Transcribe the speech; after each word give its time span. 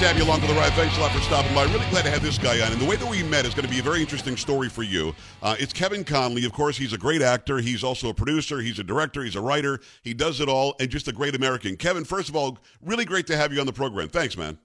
to 0.00 0.06
have 0.06 0.16
you 0.16 0.24
along 0.24 0.40
for 0.40 0.46
the 0.46 0.54
ride. 0.54 0.72
Thanks 0.72 0.96
a 0.96 1.00
lot 1.00 1.12
for 1.12 1.20
stopping 1.20 1.54
by. 1.54 1.64
Really 1.64 1.86
glad 1.90 2.04
to 2.04 2.10
have 2.10 2.22
this 2.22 2.38
guy 2.38 2.64
on. 2.64 2.72
And 2.72 2.80
the 2.80 2.86
way 2.86 2.96
that 2.96 3.06
we 3.06 3.22
met 3.22 3.44
is 3.44 3.52
going 3.52 3.66
to 3.66 3.70
be 3.70 3.80
a 3.80 3.82
very 3.82 4.00
interesting 4.00 4.34
story 4.34 4.70
for 4.70 4.82
you. 4.82 5.14
Uh, 5.42 5.56
it's 5.58 5.74
Kevin 5.74 6.04
Connolly. 6.04 6.46
Of 6.46 6.54
course, 6.54 6.78
he's 6.78 6.94
a 6.94 6.98
great 6.98 7.20
actor. 7.20 7.58
He's 7.58 7.84
also 7.84 8.08
a 8.08 8.14
producer. 8.14 8.62
He's 8.62 8.78
a 8.78 8.82
director. 8.82 9.22
He's 9.22 9.36
a 9.36 9.42
writer. 9.42 9.78
He 10.02 10.14
does 10.14 10.40
it 10.40 10.48
all, 10.48 10.74
and 10.80 10.88
just 10.88 11.06
a 11.08 11.12
great 11.12 11.34
American. 11.34 11.76
Kevin, 11.76 12.04
first 12.04 12.30
of 12.30 12.36
all, 12.36 12.58
really 12.80 13.04
great 13.04 13.26
to 13.26 13.36
have 13.36 13.52
you 13.52 13.60
on 13.60 13.66
the 13.66 13.74
program. 13.74 14.08
Thanks, 14.08 14.38
man. 14.38 14.58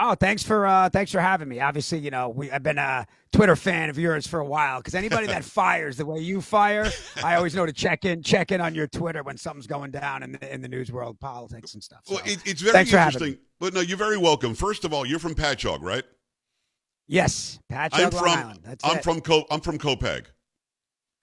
Oh, 0.00 0.14
thanks 0.14 0.42
for 0.42 0.66
uh, 0.66 0.88
thanks 0.88 1.12
for 1.12 1.20
having 1.20 1.48
me. 1.48 1.60
Obviously, 1.60 1.98
you 1.98 2.10
know 2.10 2.28
we 2.30 2.50
I've 2.50 2.62
been 2.62 2.78
a 2.78 3.06
Twitter 3.32 3.56
fan 3.56 3.90
of 3.90 3.98
yours 3.98 4.26
for 4.26 4.40
a 4.40 4.44
while 4.44 4.78
because 4.78 4.94
anybody 4.94 5.26
that 5.26 5.44
fires 5.60 5.96
the 5.96 6.06
way 6.06 6.18
you 6.18 6.40
fire, 6.40 6.90
I 7.22 7.36
always 7.36 7.54
know 7.54 7.66
to 7.66 7.72
check 7.72 8.04
in 8.04 8.22
check 8.22 8.52
in 8.52 8.60
on 8.60 8.74
your 8.74 8.86
Twitter 8.86 9.22
when 9.22 9.36
something's 9.36 9.66
going 9.66 9.90
down 9.90 10.22
in 10.22 10.32
the 10.32 10.52
in 10.54 10.62
the 10.62 10.68
news 10.68 10.90
world, 10.90 11.20
politics 11.20 11.74
and 11.74 11.82
stuff. 11.82 12.00
So, 12.04 12.14
well, 12.14 12.22
it, 12.24 12.38
it's 12.46 12.62
very 12.62 12.80
interesting. 12.80 13.38
But 13.60 13.74
no, 13.74 13.80
you're 13.80 13.98
very 13.98 14.18
welcome. 14.18 14.54
First 14.54 14.84
of 14.84 14.92
all, 14.94 15.04
you're 15.06 15.18
from 15.18 15.34
Patchogue, 15.34 15.82
right? 15.82 16.04
Yes, 17.06 17.58
Patchogue, 17.70 17.92
I'm 17.94 18.10
Long 18.10 18.10
from 18.10 18.28
Island. 18.30 18.60
That's 18.64 18.84
I'm 18.84 18.96
it. 18.98 19.04
from 19.04 19.20
Co- 19.20 19.46
I'm 19.50 19.60
from 19.60 19.78
Copiague. 19.78 20.26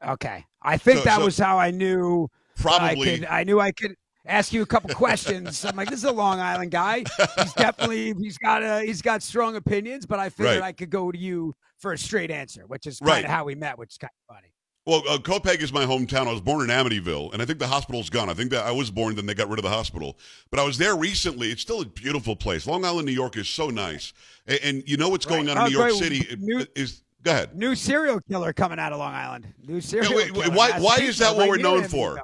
Okay, 0.07 0.45
I 0.61 0.77
think 0.77 0.99
So- 0.99 1.03
that 1.05 1.17
so- 1.17 1.25
was 1.25 1.37
how 1.37 1.57
I 1.57 1.71
knew. 1.71 2.27
I, 2.57 2.61
Probably 2.61 3.19
could, 3.19 3.25
I 3.25 3.45
knew 3.45 3.59
I 3.61 3.71
could 3.71 3.95
ask 4.25 4.53
you 4.53 4.61
a 4.61 4.65
couple 4.65 4.93
questions. 4.95 5.63
I'm 5.65 5.75
like, 5.75 5.89
this 5.89 5.99
is 5.99 6.05
a 6.05 6.11
Long 6.11 6.39
Island 6.39 6.71
guy. 6.71 7.03
He's 7.37 7.53
definitely 7.53 8.13
he's 8.19 8.37
got 8.37 8.63
a 8.63 8.81
he's 8.85 9.01
got 9.01 9.23
strong 9.23 9.55
opinions, 9.55 10.05
but 10.05 10.19
I 10.19 10.29
figured 10.29 10.59
Right. 10.59 10.67
I 10.67 10.71
could 10.71 10.89
go 10.89 11.11
to 11.11 11.17
you 11.17 11.55
for 11.79 11.93
a 11.93 11.97
straight 11.97 12.31
answer, 12.31 12.63
which 12.67 12.85
is 12.87 12.99
Right. 13.01 13.23
of 13.23 13.29
how 13.31 13.45
we 13.45 13.55
met, 13.55 13.77
which 13.77 13.91
is 13.91 13.97
kind 13.97 14.11
of 14.29 14.35
funny. 14.35 14.47
Well, 14.85 15.03
uh, 15.07 15.19
Copiague 15.19 15.61
is 15.61 15.71
my 15.71 15.85
hometown. 15.85 16.27
I 16.27 16.31
was 16.31 16.41
born 16.41 16.67
in 16.67 16.75
Amityville, 16.75 17.31
and 17.33 17.41
I 17.41 17.45
think 17.45 17.59
the 17.59 17.67
hospital's 17.67 18.09
gone. 18.09 18.27
I 18.27 18.33
think 18.33 18.49
that 18.51 18.65
I 18.65 18.71
was 18.71 18.89
born, 18.89 19.15
then 19.15 19.27
they 19.27 19.35
got 19.35 19.47
rid 19.47 19.59
of 19.59 19.63
the 19.63 19.69
hospital. 19.69 20.17
But 20.49 20.59
I 20.59 20.63
was 20.63 20.79
there 20.79 20.95
recently. 20.95 21.51
It's 21.51 21.61
still 21.61 21.81
a 21.81 21.85
beautiful 21.85 22.35
place. 22.35 22.65
Long 22.65 22.83
Island, 22.83 23.05
New 23.05 23.11
York 23.11 23.37
is 23.37 23.47
so 23.47 23.69
nice. 23.69 24.13
And, 24.47 24.59
and 24.63 24.83
you 24.87 24.97
know 24.97 25.09
what's 25.09 25.27
going 25.27 25.45
Right. 25.45 25.57
on 25.57 25.67
in 25.67 25.75
Oh, 25.75 25.79
New 25.79 25.89
York. 25.89 26.03
City 26.03 26.35
New- 26.39 26.65
is. 26.75 27.03
Go 27.21 27.31
ahead. 27.31 27.55
New 27.55 27.75
serial 27.75 28.19
killer 28.21 28.51
coming 28.53 28.79
out 28.79 28.91
of 28.93 28.97
Long 28.99 29.13
Island. 29.13 29.53
New 29.67 29.79
serial 29.81 30.15
wait, 30.15 30.31
wait, 30.31 30.43
killer. 30.45 30.55
why- 30.55 30.79
why 30.79 30.95
is 31.01 31.17
that 31.19 31.35
what 31.35 31.47
we're 31.49 31.57
known 31.57 31.83
for? 31.87 32.19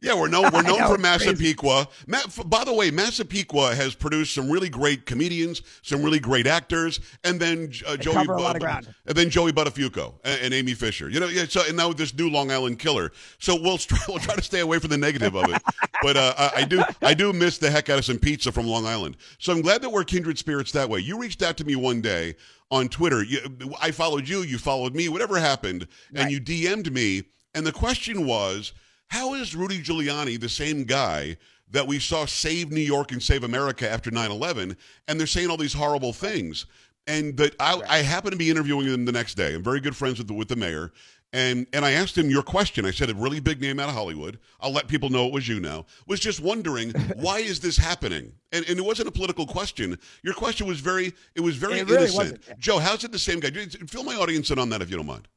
Yeah, 0.00 0.14
we're 0.14 0.28
known 0.28 0.44
we're 0.52 0.62
known 0.62 0.78
know, 0.78 0.88
for. 0.94 0.98
Massapequa. 0.98 1.88
Ma- 2.06 2.18
f- 2.24 2.40
by 2.46 2.62
the 2.64 2.72
way, 2.72 2.90
Massapequa 2.90 3.74
has 3.74 3.94
produced 3.96 4.32
some 4.34 4.48
really 4.48 4.68
great 4.68 5.06
comedians, 5.06 5.62
some 5.82 6.02
really 6.02 6.20
great 6.20 6.46
actors, 6.46 7.00
and 7.24 7.40
then 7.40 7.72
uh, 7.86 7.96
Joey 7.96 8.14
cover 8.14 8.34
a 8.34 8.36
Bu- 8.36 8.42
lot 8.42 8.56
of 8.56 8.62
ground. 8.62 8.94
and 9.06 9.16
then 9.16 9.28
Joey 9.28 9.52
Buttafuoco 9.52 10.14
and, 10.24 10.40
and 10.42 10.54
Amy 10.54 10.74
Fisher. 10.74 11.08
You 11.10 11.18
know, 11.20 11.26
yeah, 11.26 11.46
so 11.48 11.62
and 11.66 11.76
now 11.76 11.92
this 11.92 12.14
new 12.16 12.30
Long 12.30 12.50
Island 12.52 12.78
killer. 12.78 13.10
So 13.38 13.60
we'll 13.60 13.78
try, 13.78 13.98
we'll 14.08 14.18
try 14.20 14.36
to 14.36 14.42
stay 14.42 14.60
away 14.60 14.78
from 14.78 14.90
the 14.90 14.98
negative 14.98 15.34
of 15.34 15.50
it. 15.52 15.60
but 16.02 16.16
uh, 16.16 16.34
I, 16.38 16.50
I 16.60 16.64
do 16.64 16.82
I 17.02 17.14
do 17.14 17.32
miss 17.32 17.58
the 17.58 17.70
heck 17.70 17.88
out 17.90 17.98
of 17.98 18.04
some 18.04 18.18
pizza 18.18 18.52
from 18.52 18.66
Long 18.66 18.86
Island. 18.86 19.16
So 19.38 19.52
I'm 19.52 19.62
glad 19.62 19.82
that 19.82 19.90
we're 19.90 20.04
kindred 20.04 20.38
spirits 20.38 20.70
that 20.72 20.88
way. 20.88 21.00
You 21.00 21.18
reached 21.18 21.42
out 21.42 21.56
to 21.56 21.64
me 21.64 21.74
one 21.74 22.00
day 22.00 22.36
on 22.70 22.88
Twitter. 22.88 23.24
You, 23.24 23.40
I 23.80 23.90
followed 23.90 24.28
you. 24.28 24.42
You 24.42 24.58
followed 24.58 24.94
me. 24.94 25.08
Whatever 25.08 25.38
happened, 25.40 25.88
and 26.14 26.30
you 26.30 26.40
DM'd 26.40 26.92
me. 26.92 27.24
And 27.54 27.66
the 27.66 27.72
question 27.72 28.26
was, 28.26 28.72
how 29.08 29.34
is 29.34 29.54
Rudy 29.54 29.80
Giuliani 29.82 30.38
the 30.40 30.48
same 30.48 30.84
guy 30.84 31.36
that 31.70 31.86
we 31.86 31.98
saw 31.98 32.24
save 32.24 32.70
New 32.70 32.80
York 32.80 33.12
and 33.12 33.22
save 33.22 33.44
America 33.44 33.88
after 33.90 34.10
9 34.10 34.30
11? 34.30 34.76
And 35.06 35.18
they're 35.18 35.26
saying 35.26 35.50
all 35.50 35.56
these 35.56 35.72
horrible 35.74 36.12
things. 36.12 36.66
And 37.06 37.36
that 37.38 37.54
I, 37.58 37.80
I 37.88 37.98
happen 37.98 38.30
to 38.32 38.36
be 38.36 38.50
interviewing 38.50 38.86
him 38.86 39.04
the 39.06 39.12
next 39.12 39.34
day. 39.34 39.54
I'm 39.54 39.62
very 39.64 39.80
good 39.80 39.96
friends 39.96 40.18
with 40.18 40.28
the, 40.28 40.34
with 40.34 40.48
the 40.48 40.56
mayor. 40.56 40.92
And, 41.32 41.66
and 41.74 41.84
I 41.84 41.92
asked 41.92 42.16
him 42.16 42.30
your 42.30 42.42
question. 42.42 42.86
I 42.86 42.90
said, 42.90 43.10
a 43.10 43.14
really 43.14 43.40
big 43.40 43.60
name 43.60 43.78
out 43.78 43.88
of 43.90 43.94
Hollywood. 43.94 44.38
I'll 44.60 44.72
let 44.72 44.88
people 44.88 45.10
know 45.10 45.26
it 45.26 45.32
was 45.32 45.46
you 45.46 45.60
now. 45.60 45.84
Was 46.06 46.20
just 46.20 46.40
wondering, 46.40 46.90
why 47.16 47.38
is 47.38 47.60
this 47.60 47.76
happening? 47.76 48.32
And, 48.52 48.66
and 48.68 48.78
it 48.78 48.84
wasn't 48.84 49.08
a 49.08 49.12
political 49.12 49.46
question. 49.46 49.98
Your 50.22 50.34
question 50.34 50.66
was 50.66 50.80
very, 50.80 51.12
it 51.34 51.40
was 51.40 51.56
very 51.56 51.78
It 51.80 51.86
really 51.86 52.04
innocent. 52.04 52.32
wasn't. 52.42 52.58
Joe, 52.58 52.78
how's 52.78 53.04
it 53.04 53.12
the 53.12 53.18
same 53.18 53.40
guy? 53.40 53.50
Fill 53.50 54.04
my 54.04 54.16
audience 54.16 54.50
in 54.50 54.58
on 54.58 54.68
that 54.70 54.80
if 54.82 54.90
you 54.90 54.96
don't 54.96 55.06
mind. 55.06 55.28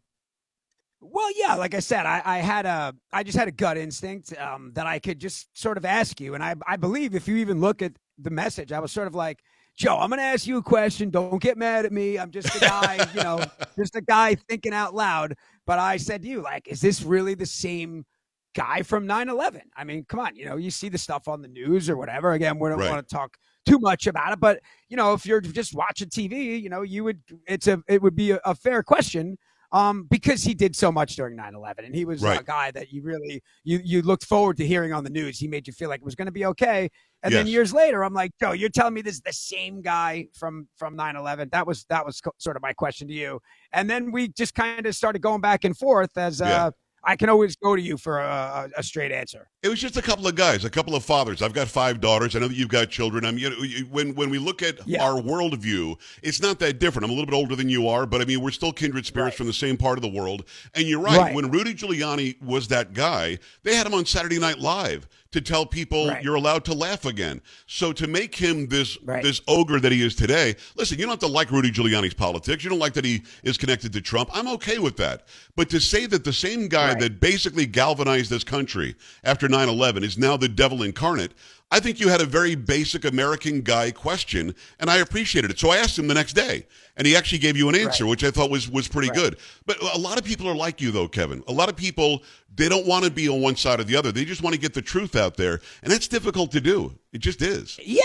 Well, 1.02 1.30
yeah, 1.36 1.56
like 1.56 1.74
I 1.74 1.80
said, 1.80 2.06
I, 2.06 2.22
I 2.24 2.38
had 2.38 2.68
a, 2.68 2.94
I 3.12 3.24
just 3.24 3.38
had 3.38 3.48
a 3.48 3.52
gut 3.52 3.76
instinct 3.76 4.38
um, 4.38 4.72
that 4.76 4.86
I 4.86 5.00
could 5.00 5.20
just 5.20 5.48
sort 5.60 5.78
of 5.78 5.84
ask 5.86 6.22
you, 6.22 6.36
and 6.36 6.44
I, 6.44 6.56
I 6.68 6.78
believe 6.78 7.16
if 7.16 7.28
you 7.28 7.38
even 7.38 7.60
look 7.60 7.82
at 7.82 7.94
the 8.20 8.30
message, 8.30 8.72
I 8.72 8.80
was 8.80 8.92
sort 8.92 9.08
of 9.08 9.16
like, 9.16 9.40
Joe, 9.76 9.98
I'm 9.98 10.10
going 10.10 10.20
to 10.20 10.26
ask 10.26 10.46
you 10.46 10.58
a 10.58 10.62
question. 10.62 11.10
Don't 11.10 11.42
get 11.42 11.58
mad 11.58 11.86
at 11.86 11.92
me. 11.92 12.20
I'm 12.20 12.30
just 12.30 12.56
a 12.56 12.60
guy, 12.60 13.08
you 13.16 13.24
know, 13.24 13.44
just 13.80 13.96
a 13.96 14.02
guy 14.02 14.36
thinking 14.36 14.74
out 14.74 14.94
loud. 14.94 15.34
But 15.66 15.80
I 15.80 15.98
said 15.98 16.22
to 16.22 16.28
you, 16.28 16.42
like, 16.44 16.68
is 16.68 16.82
this 16.82 17.02
really 17.02 17.34
the 17.34 17.46
same 17.48 18.06
guy 18.54 18.84
from 18.84 19.08
9/11? 19.08 19.62
I 19.76 19.84
mean, 19.86 20.06
come 20.08 20.20
on, 20.20 20.36
you 20.36 20.46
know, 20.46 20.58
you 20.58 20.70
see 20.70 20.90
the 20.90 20.98
stuff 21.00 21.28
on 21.28 21.42
the 21.42 21.48
news 21.48 21.90
or 21.90 21.98
whatever. 21.98 22.34
Again, 22.34 22.60
we 22.60 22.70
don't 22.70 22.78
Right. 22.80 22.90
want 22.92 23.08
to 23.08 23.16
talk 23.16 23.38
too 23.66 23.80
much 23.80 24.06
about 24.08 24.34
it, 24.34 24.40
but 24.40 24.60
you 24.90 24.98
know, 24.98 25.14
if 25.14 25.26
you're 25.26 25.42
just 25.42 25.74
watching 25.74 26.10
TV, 26.10 26.62
you 26.62 26.70
know, 26.70 26.82
you 26.84 27.04
would, 27.06 27.22
it's 27.48 27.68
a, 27.68 27.82
it 27.88 28.02
would 28.02 28.16
be 28.16 28.32
a, 28.32 28.40
a 28.46 28.54
fair 28.54 28.84
question 28.84 29.38
um, 29.72 30.04
because 30.10 30.44
he 30.44 30.54
did 30.54 30.76
so 30.76 30.92
much 30.92 31.16
during 31.16 31.38
9-11 31.38 31.86
and 31.86 31.96
he 31.96 32.06
was 32.06 32.22
a 32.42 32.44
guy 32.44 32.72
that 32.72 32.92
you 32.92 33.02
really 33.02 33.42
you 33.64 33.80
you 33.84 34.02
looked 34.02 34.26
forward 34.26 34.58
to 34.58 34.68
hearing 34.68 34.92
on 34.94 35.04
the 35.04 35.10
news. 35.10 35.40
He 35.40 35.48
made 35.48 35.68
you 35.68 35.74
feel 35.74 35.90
like 35.90 36.02
it 36.02 36.06
was 36.06 36.16
going 36.16 36.26
to 36.28 36.32
be 36.32 36.46
okay. 36.48 36.90
And 37.24 37.34
then 37.40 37.48
years 37.48 37.74
later 37.74 38.04
i'm 38.04 38.14
like 38.14 38.32
joe 38.40 38.52
you're 38.52 38.70
telling 38.70 38.96
me 38.96 39.02
this 39.02 39.16
is 39.16 39.22
the 39.22 39.32
same 39.34 39.82
guy 39.82 40.28
from 40.34 40.68
from 40.76 40.98
9-11 40.98 41.52
that 41.52 41.68
was 41.68 41.86
that 41.90 42.04
was 42.06 42.20
co- 42.20 42.34
sort 42.40 42.56
of 42.56 42.62
my 42.62 42.74
question 42.74 43.08
to 43.08 43.14
you. 43.14 43.40
And 43.72 43.90
then 43.90 44.12
we 44.12 44.28
just 44.30 44.56
kind 44.56 44.86
of 44.86 44.96
started 44.96 45.22
going 45.22 45.42
back 45.42 45.64
and 45.64 45.78
forth 45.78 46.18
as 46.18 46.42
uh 46.42 46.46
Yeah. 46.46 46.70
I 47.04 47.16
can 47.16 47.30
always 47.30 47.56
go 47.56 47.76
to 47.76 47.82
you 47.82 47.98
for 47.98 48.20
a, 48.20 48.70
a, 48.78 48.84
straight 48.84 49.12
answer 49.12 49.48
It 49.64 49.70
was 49.70 49.80
just 49.80 49.98
a 49.98 50.02
couple 50.02 50.28
of 50.28 50.36
guys, 50.36 50.66
a 50.66 50.70
couple 50.70 50.96
of 50.96 51.04
fathers. 51.06 51.42
I've 51.42 51.54
got 51.54 51.68
five 51.68 52.02
daughters. 52.02 52.36
I 52.36 52.40
know 52.40 52.48
that 52.48 52.58
you've 52.58 52.70
got 52.70 52.90
children. 52.90 53.26
I 53.26 53.32
mean, 53.32 53.40
you 53.40 53.50
know, 53.52 53.88
when 53.92 54.16
when 54.16 54.30
we 54.32 54.40
look 54.40 54.64
at 54.64 54.76
Yeah. 54.88 55.04
our 55.06 55.22
worldview, 55.22 55.98
it's 56.24 56.42
not 56.42 56.58
that 56.60 56.80
different. 56.80 57.04
I'm 57.06 57.12
a 57.12 57.14
little 57.14 57.28
bit 57.28 57.36
older 57.36 57.56
than 57.56 57.70
you 57.70 57.88
are, 57.88 58.08
but 58.08 58.22
I 58.22 58.26
mean, 58.26 58.42
we're 58.42 58.52
still 58.52 58.74
kindred 58.74 59.06
spirits 59.06 59.34
Right. 59.34 59.38
from 59.38 59.48
the 59.48 59.54
same 59.54 59.78
part 59.78 59.98
of 60.00 60.02
the 60.02 60.10
world. 60.20 60.46
And 60.74 60.88
you're 60.88 61.00
right. 61.00 61.18
Right. 61.20 61.36
When 61.36 61.52
Rudy 61.52 61.74
Giuliani 61.76 62.42
was 62.42 62.68
that 62.70 62.94
guy, 62.94 63.38
they 63.64 63.76
had 63.76 63.86
him 63.86 63.94
on 63.94 64.06
Saturday 64.08 64.40
Night 64.40 64.58
Live 64.58 65.08
to 65.32 65.42
tell 65.42 65.66
people 65.66 66.08
Right. 66.10 66.24
you're 66.24 66.36
allowed 66.36 66.66
to 66.66 66.74
laugh 66.74 67.06
again. 67.06 67.42
So 67.68 67.94
to 67.94 68.08
make 68.08 68.36
him 68.36 68.68
this 68.68 68.98
Right. 69.04 69.24
this 69.24 69.42
ogre 69.48 69.80
that 69.80 69.92
he 69.92 70.02
is 70.04 70.16
today, 70.16 70.56
listen, 70.76 70.98
you 71.00 71.06
don't 71.06 71.12
have 71.14 71.20
to 71.20 71.28
like 71.28 71.52
Rudy 71.52 71.72
Giuliani's 71.72 72.14
politics. 72.14 72.64
You 72.64 72.70
don't 72.70 72.80
like 72.80 72.94
that 72.94 73.06
he 73.06 73.22
is 73.44 73.58
connected 73.58 73.94
to 73.94 74.02
Trump. 74.02 74.30
I'm 74.34 74.48
okay 74.50 74.78
with 74.80 74.98
that. 74.98 75.28
But 75.56 75.70
to 75.70 75.80
say 75.80 76.06
that 76.08 76.24
the 76.24 76.34
same 76.34 76.68
guy 76.68 76.90
Right. 76.90 77.00
that 77.00 77.20
basically 77.22 77.66
galvanized 77.66 78.30
this 78.30 78.44
country 78.44 78.96
after 79.24 79.48
9/11 79.48 80.04
is 80.04 80.18
now 80.18 80.36
the 80.38 80.50
devil 80.50 80.84
incarnate. 80.84 81.32
I 81.72 81.80
think 81.80 82.00
you 82.00 82.10
had 82.10 82.22
a 82.22 82.26
very 82.26 82.56
basic 82.56 83.06
American 83.06 83.62
guy 83.62 83.92
question, 83.92 84.54
and 84.80 84.90
I 84.90 84.98
appreciated 84.98 85.52
it. 85.52 85.60
So 85.60 85.70
I 85.70 85.78
asked 85.78 85.98
him 85.98 86.08
the 86.08 86.14
next 86.14 86.34
day, 86.34 86.68
and 86.98 87.08
he 87.08 87.16
actually 87.16 87.38
gave 87.40 87.56
you 87.56 87.70
an 87.70 87.76
answer, 87.76 88.06
which 88.06 88.24
I 88.24 88.32
thought 88.32 88.50
was 88.50 88.70
was 88.70 88.88
pretty 88.88 89.10
Right. 89.10 89.18
good. 89.18 89.38
But 89.66 89.82
a 89.82 89.98
lot 89.98 90.18
of 90.20 90.26
people 90.26 90.48
are 90.50 90.56
like 90.56 90.82
you, 90.82 90.92
though, 90.92 91.08
Kevin. 91.08 91.44
A 91.48 91.54
lot 91.54 91.70
of 91.70 91.76
people 91.76 92.24
they 92.54 92.68
don't 92.68 92.86
want 92.86 93.06
to 93.06 93.12
be 93.12 93.30
on 93.30 93.42
one 93.42 93.56
side 93.56 93.80
or 93.80 93.86
the 93.86 93.96
other. 93.96 94.12
They 94.12 94.26
just 94.26 94.44
want 94.44 94.54
to 94.54 94.60
get 94.60 94.74
the 94.74 94.82
truth 94.82 95.16
out 95.16 95.38
there, 95.38 95.62
and 95.82 95.92
that's 95.92 96.08
difficult 96.10 96.52
to 96.52 96.62
do. 96.62 96.94
It 97.14 97.20
just 97.20 97.42
is. 97.42 97.80
Yeah. 97.82 98.02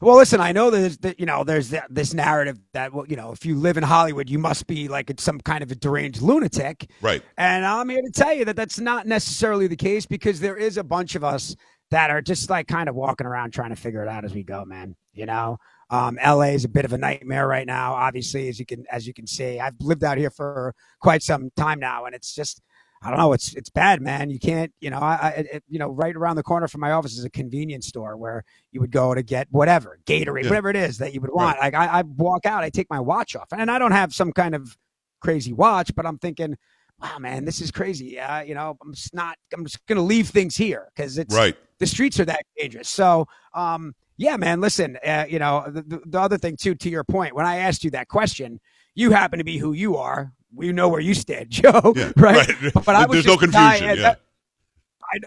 Well, 0.00 0.16
listen, 0.16 0.40
I 0.40 0.52
know 0.52 0.70
that 0.70 1.18
you 1.20 1.26
know 1.26 1.44
there's 1.44 1.70
that, 1.70 1.86
this 1.90 2.14
narrative 2.14 2.58
that 2.72 2.92
you 3.08 3.16
know 3.16 3.32
if 3.32 3.44
you 3.44 3.56
live 3.56 3.76
in 3.76 3.82
Hollywood, 3.82 4.30
you 4.30 4.38
must 4.38 4.66
be 4.66 4.88
like 4.88 5.12
some 5.20 5.40
kind 5.40 5.62
of 5.62 5.70
a 5.70 5.74
deranged 5.74 6.22
lunatic, 6.22 6.88
Right. 7.02 7.22
And 7.36 7.66
I'm 7.66 7.88
here 7.90 8.00
to 8.00 8.10
tell 8.10 8.32
you 8.32 8.44
that 8.46 8.56
that's 8.56 8.78
not 8.78 9.06
necessarily 9.06 9.66
the 9.66 9.76
case 9.76 10.06
because 10.06 10.40
there 10.40 10.56
is 10.56 10.78
a 10.78 10.84
bunch 10.84 11.16
of 11.16 11.24
us 11.24 11.54
that 11.90 12.10
are 12.10 12.22
just 12.22 12.50
like 12.50 12.68
kind 12.68 12.88
of 12.88 12.94
walking 12.94 13.26
around 13.26 13.52
trying 13.52 13.70
to 13.70 13.76
figure 13.76 14.02
it 14.02 14.08
out 14.08 14.24
as 14.24 14.34
we 14.34 14.42
go, 14.42 14.64
man. 14.64 14.94
You 15.12 15.26
know, 15.26 15.58
um, 15.90 16.18
LA 16.24 16.50
is 16.54 16.64
a 16.64 16.68
bit 16.68 16.84
of 16.84 16.92
a 16.92 16.98
nightmare 16.98 17.46
right 17.48 17.66
now. 17.66 17.94
Obviously, 17.94 18.48
as 18.48 18.58
you 18.58 18.66
can 18.66 18.84
as 18.90 19.06
you 19.06 19.12
can 19.14 19.26
see, 19.26 19.58
I've 19.58 19.74
lived 19.80 20.04
out 20.04 20.18
here 20.18 20.30
for 20.30 20.74
quite 21.00 21.22
some 21.22 21.50
time 21.56 21.80
now, 21.80 22.04
and 22.04 22.14
it's 22.14 22.34
just 22.34 22.62
I 23.02 23.08
don't 23.08 23.18
know. 23.18 23.32
It's 23.32 23.54
it's 23.54 23.70
bad, 23.70 24.00
man. 24.00 24.30
You 24.30 24.38
can't, 24.38 24.72
you 24.80 24.90
know, 24.90 24.98
I, 24.98 25.14
I 25.14 25.28
it, 25.54 25.64
you 25.68 25.78
know, 25.78 25.88
right 25.88 26.14
around 26.14 26.36
the 26.36 26.42
corner 26.42 26.68
from 26.68 26.82
my 26.82 26.92
office 26.92 27.16
is 27.18 27.24
a 27.24 27.30
convenience 27.30 27.86
store 27.88 28.16
where 28.16 28.44
you 28.72 28.80
would 28.80 28.92
go 28.92 29.14
to 29.14 29.22
get 29.22 29.48
whatever 29.50 29.98
Gatorade, 30.06 30.44
Yeah. 30.44 30.50
whatever 30.50 30.68
it 30.70 30.76
is 30.76 30.98
that 30.98 31.12
you 31.14 31.20
would 31.22 31.32
want. 31.32 31.58
Like 31.58 31.74
I, 31.74 31.86
I 31.86 32.02
walk 32.02 32.46
out, 32.46 32.62
I 32.62 32.70
take 32.70 32.88
my 32.90 33.00
watch 33.00 33.34
off, 33.34 33.48
and 33.52 33.70
I 33.70 33.78
don't 33.78 33.92
have 33.92 34.14
some 34.14 34.32
kind 34.32 34.54
of 34.54 34.76
crazy 35.20 35.52
watch, 35.52 35.94
but 35.94 36.06
I'm 36.06 36.18
thinking, 36.18 36.56
wow, 37.00 37.18
man, 37.18 37.46
this 37.46 37.60
is 37.60 37.70
crazy. 37.70 38.20
Uh, 38.20 38.42
you 38.42 38.54
know, 38.54 38.76
I'm 38.82 38.94
just 38.94 39.14
not. 39.14 39.36
I'm 39.52 39.64
just 39.64 39.84
gonna 39.86 40.02
leave 40.02 40.28
things 40.28 40.56
here 40.56 40.88
because 40.94 41.18
it's 41.18 41.34
Right. 41.34 41.56
The 41.80 41.86
streets 41.86 42.20
are 42.20 42.24
that 42.26 42.44
dangerous. 42.56 42.88
So, 42.88 43.26
um, 43.54 43.94
yeah, 44.16 44.36
man, 44.36 44.60
listen, 44.60 44.96
uh, 45.04 45.24
you 45.28 45.38
know, 45.40 45.64
the, 45.66 45.82
the, 45.82 46.00
the 46.06 46.20
other 46.20 46.38
thing 46.38 46.56
too, 46.56 46.74
to 46.76 46.88
your 46.90 47.02
point, 47.04 47.34
when 47.34 47.46
I 47.46 47.56
asked 47.56 47.82
you 47.82 47.90
that 47.92 48.06
question, 48.08 48.60
you 48.94 49.10
happen 49.10 49.38
to 49.38 49.44
be 49.44 49.58
who 49.58 49.72
you 49.72 49.96
are. 49.96 50.32
We 50.54 50.72
know 50.72 50.88
where 50.88 51.00
you 51.00 51.14
stand, 51.14 51.50
Joe. 51.50 51.92
Yeah. 51.96 52.12
right? 52.16 52.46
right. 52.62 52.72
But 52.74 52.88
I 52.96 53.06
was 53.06 53.16
There's 53.16 53.26
no 53.26 53.36
confusion. 53.36 53.88
yeah. 53.88 53.94
that- 53.96 54.20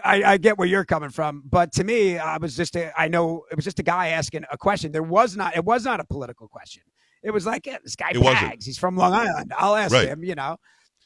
I, 0.04 0.16
I, 0.22 0.32
I 0.32 0.36
get 0.38 0.56
where 0.56 0.66
you're 0.66 0.84
coming 0.86 1.10
from, 1.10 1.42
but 1.44 1.70
to 1.72 1.84
me, 1.84 2.16
I 2.16 2.38
was 2.38 2.56
just 2.56 2.74
a, 2.74 2.98
I 2.98 3.08
know 3.08 3.44
it 3.50 3.56
was 3.56 3.66
just 3.66 3.78
a 3.80 3.82
guy 3.82 4.08
asking 4.08 4.44
a 4.50 4.56
question. 4.56 4.92
There 4.92 5.02
was 5.02 5.36
not, 5.36 5.56
it 5.56 5.64
was 5.64 5.84
not 5.84 6.00
a 6.00 6.04
political 6.04 6.48
question. 6.48 6.82
It 7.22 7.32
was 7.32 7.44
like, 7.44 7.66
yeah, 7.66 7.76
this 7.84 7.94
guy 7.94 8.12
It 8.14 8.18
wasn't. 8.18 8.62
He's 8.64 8.78
from 8.78 8.96
Long 8.96 9.12
Island. 9.12 9.52
I'll 9.58 9.74
ask 9.76 9.92
Right. 9.92 10.08
him, 10.08 10.24
you 10.24 10.34
know. 10.36 10.56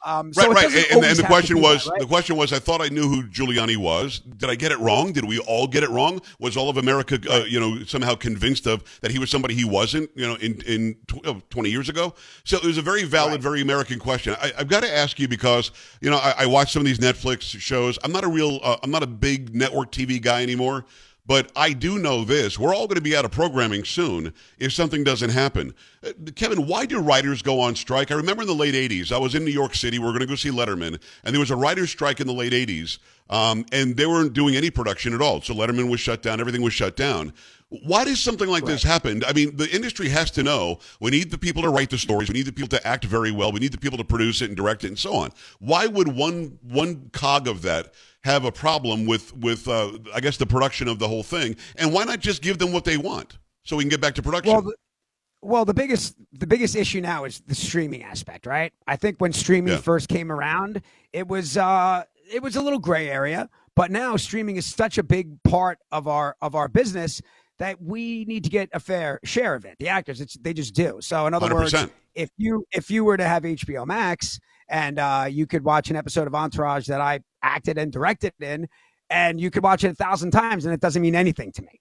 Um, 0.05 0.29
right, 0.29 0.35
so 0.35 0.53
right. 0.53 0.67
And, 0.93 1.05
and, 1.05 1.17
the 1.17 1.25
question 1.25 1.61
was, 1.61 1.85
that, 1.85 1.91
right? 1.91 2.01
the 2.01 2.07
question 2.07 2.37
was, 2.37 2.53
I 2.53 2.61
thought 2.61 2.81
I 2.81 2.89
knew 2.89 3.09
who 3.09 3.25
Giuliani 3.25 3.77
was. 3.77 4.21
Did 4.21 4.49
I 4.49 4.55
get 4.55 4.71
it 4.71 4.79
wrong? 4.79 5.13
Did 5.13 5.25
we 5.25 5.41
all 5.41 5.67
get 5.67 5.83
it 5.83 5.91
wrong? 5.91 6.21
Was 6.39 6.57
all 6.57 6.71
of 6.71 6.77
America, 6.77 7.19
uh, 7.29 7.45
you 7.45 7.59
know, 7.59 7.83
somehow 7.85 8.15
convinced 8.15 8.67
of 8.67 8.85
that 9.01 9.11
he 9.11 9.19
was 9.19 9.29
somebody 9.29 9.55
he 9.55 9.65
wasn't, 9.65 10.11
you 10.15 10.27
know, 10.27 10.37
in 10.37 10.61
in 10.63 10.97
tw- 11.09 11.51
20 11.51 11.71
years 11.71 11.89
ago? 11.89 12.15
So 12.45 12.59
it 12.59 12.65
was 12.65 12.79
a 12.79 12.83
very 12.83 13.05
valid, 13.05 13.33
right. 13.33 13.43
very 13.43 13.61
American 13.61 13.99
question. 13.99 14.37
I, 14.41 14.53
have 14.59 14.69
got 14.69 14.83
to 14.85 14.97
ask 14.97 15.19
you 15.19 15.27
because, 15.27 15.73
you 16.01 16.11
know, 16.11 16.19
I, 16.19 16.35
I 16.39 16.47
watch 16.47 16.73
some 16.73 16.81
of 16.81 16.87
these 16.87 17.01
Netflix 17.01 17.43
shows. 17.59 17.99
I'm 18.05 18.13
not 18.13 18.25
a 18.25 18.29
real, 18.29 18.61
uh, 18.63 18.77
I'm 18.83 18.93
not 18.93 19.03
a 19.03 19.09
big 19.09 19.55
network 19.55 19.91
TV 19.91 20.23
guy 20.23 20.43
anymore. 20.43 20.85
But 21.29 21.53
I 21.55 21.75
do 21.75 21.99
know 21.99 22.25
this. 22.25 22.59
We're 22.59 22.75
all 22.75 22.87
going 22.87 22.97
to 22.97 23.03
be 23.03 23.15
out 23.15 23.27
of 23.27 23.31
programming 23.31 23.85
soon 23.85 24.33
if 24.59 24.73
something 24.73 25.05
doesn't 25.05 25.29
happen. 25.29 25.75
Uh, 26.03 26.13
Kevin, 26.35 26.67
why 26.67 26.87
do 26.87 26.99
writers 27.01 27.43
go 27.43 27.61
on 27.61 27.77
strike? 27.77 28.11
I 28.11 28.15
remember 28.15 28.43
in 28.43 28.49
the 28.49 28.55
late 28.55 28.75
80s, 28.75 29.13
I 29.13 29.19
was 29.19 29.35
in 29.35 29.45
New 29.45 29.51
York 29.51 29.75
City. 29.75 29.99
We 29.99 30.07
were 30.07 30.13
going 30.13 30.21
to 30.21 30.27
go 30.27 30.37
see 30.37 30.51
Letterman, 30.51 30.99
and 31.23 31.35
there 31.35 31.39
was 31.39 31.51
a 31.51 31.57
writer's 31.57 31.91
strike 31.91 32.21
in 32.21 32.27
the 32.27 32.33
late 32.33 32.55
80s, 32.55 32.99
um, 33.31 33.65
and 33.73 33.97
they 33.97 34.07
weren't 34.07 34.33
doing 34.33 34.57
any 34.57 34.71
production 34.71 35.15
at 35.15 35.21
all. 35.21 35.41
So 35.41 35.55
Letterman 35.55 35.91
was 35.91 36.01
shut 36.01 36.23
down, 36.23 36.41
everything 36.41 36.63
was 36.63 36.73
shut 36.73 36.97
down. 36.97 37.33
Why 37.71 38.05
does 38.05 38.19
something 38.19 38.49
like 38.49 38.63
right. 38.63 38.73
this 38.73 38.83
happen? 38.83 39.23
I 39.27 39.35
mean, 39.35 39.55
the 39.57 39.69
industry 39.69 40.09
has 40.09 40.31
to 40.33 40.43
know 40.43 40.79
we 41.01 41.11
need 41.11 41.31
the 41.31 41.37
people 41.37 41.63
to 41.63 41.69
write 41.69 41.91
the 41.91 41.99
stories, 41.99 42.29
we 42.29 42.35
need 42.35 42.47
the 42.47 42.53
people 42.53 42.69
to 42.69 42.87
act 42.87 43.05
very 43.05 43.31
well, 43.31 43.53
we 43.53 43.61
need 43.61 43.73
the 43.73 43.79
people 43.79 43.99
to 43.99 44.05
produce 44.05 44.41
it 44.41 44.47
and 44.47 44.57
direct 44.57 44.85
it, 44.85 44.89
and 44.89 44.99
so 44.99 45.15
on. 45.15 45.33
Why 45.59 45.87
would 45.87 46.09
one 46.09 46.59
one 46.63 47.11
cog 47.13 47.47
of 47.47 47.63
that 47.63 47.93
have 48.23 48.45
a 48.45 48.53
problem 48.53 49.05
with 49.05 49.37
with 49.37 49.69
uh, 49.69 49.93
I 50.15 50.21
guess 50.21 50.39
the 50.39 50.47
production 50.47 50.89
of 50.89 50.99
the 50.99 51.09
whole 51.09 51.23
thing, 51.23 51.57
and 51.77 51.93
why 51.93 52.05
not 52.05 52.21
just 52.21 52.41
give 52.41 52.59
them 52.59 52.73
what 52.73 52.85
they 52.85 52.97
want 52.97 53.37
so 53.65 53.77
we 53.77 53.85
can 53.85 53.91
get 53.91 54.01
back 54.01 54.15
to 54.15 54.23
production? 54.23 54.53
Well, 54.53 54.63
the, 54.63 54.75
well, 55.43 55.65
the 55.65 55.75
biggest 55.75 56.17
the 56.33 56.47
biggest 56.47 56.75
issue 56.75 57.03
now 57.03 57.25
is 57.25 57.41
the 57.41 57.55
streaming 57.55 58.03
aspect, 58.03 58.47
right? 58.47 58.73
I 58.87 58.97
think 58.97 59.19
when 59.19 59.33
streaming 59.33 59.75
yeah. 59.75 59.81
first 59.81 60.09
came 60.09 60.33
around, 60.33 60.81
it 61.13 61.29
was 61.29 61.57
uh, 61.57 62.05
it 62.33 62.43
was 62.43 62.57
a 62.57 62.63
little 62.63 62.79
gray 62.79 63.09
area, 63.11 63.49
but 63.75 63.91
now 63.91 64.17
streaming 64.17 64.57
is 64.57 64.67
such 64.67 64.99
a 64.99 65.03
big 65.03 65.43
part 65.43 65.79
of 65.93 66.09
our 66.09 66.37
of 66.41 66.55
our 66.55 66.69
business 66.69 67.21
that 67.59 67.81
we 67.83 68.25
need 68.27 68.45
to 68.45 68.51
get 68.51 68.69
a 68.73 68.81
fair 68.81 69.21
share 69.25 69.55
of 69.55 69.65
it. 69.65 69.77
The 69.79 69.89
actors, 69.89 70.21
it's 70.21 70.37
they 70.39 70.53
just 70.53 70.75
do. 70.75 70.99
So 71.01 71.27
in 71.27 71.35
other 71.35 71.49
100%. 71.49 71.53
words, 71.55 71.75
if 72.15 72.31
you 72.37 72.65
if 72.73 72.91
you 72.91 73.05
were 73.05 73.17
to 73.17 73.25
have 73.25 73.43
HBO 73.43 73.87
Max 73.87 74.39
and 74.69 74.99
uh, 74.99 75.27
you 75.29 75.47
could 75.47 75.65
watch 75.65 75.91
an 75.91 75.97
episode 75.97 76.27
of 76.27 76.35
Entourage 76.35 76.87
that 76.87 77.01
I 77.01 77.21
acted 77.43 77.79
and 77.79 77.93
directed 77.93 78.35
in, 78.41 78.69
and 79.11 79.41
you 79.41 79.51
could 79.51 79.63
watch 79.63 79.85
it 79.85 79.91
a 79.91 79.95
thousand 79.95 80.31
times, 80.31 80.65
and 80.65 80.75
it 80.75 80.81
doesn't 80.81 81.01
mean 81.03 81.15
anything 81.15 81.53
to 81.53 81.63
me, 81.63 81.81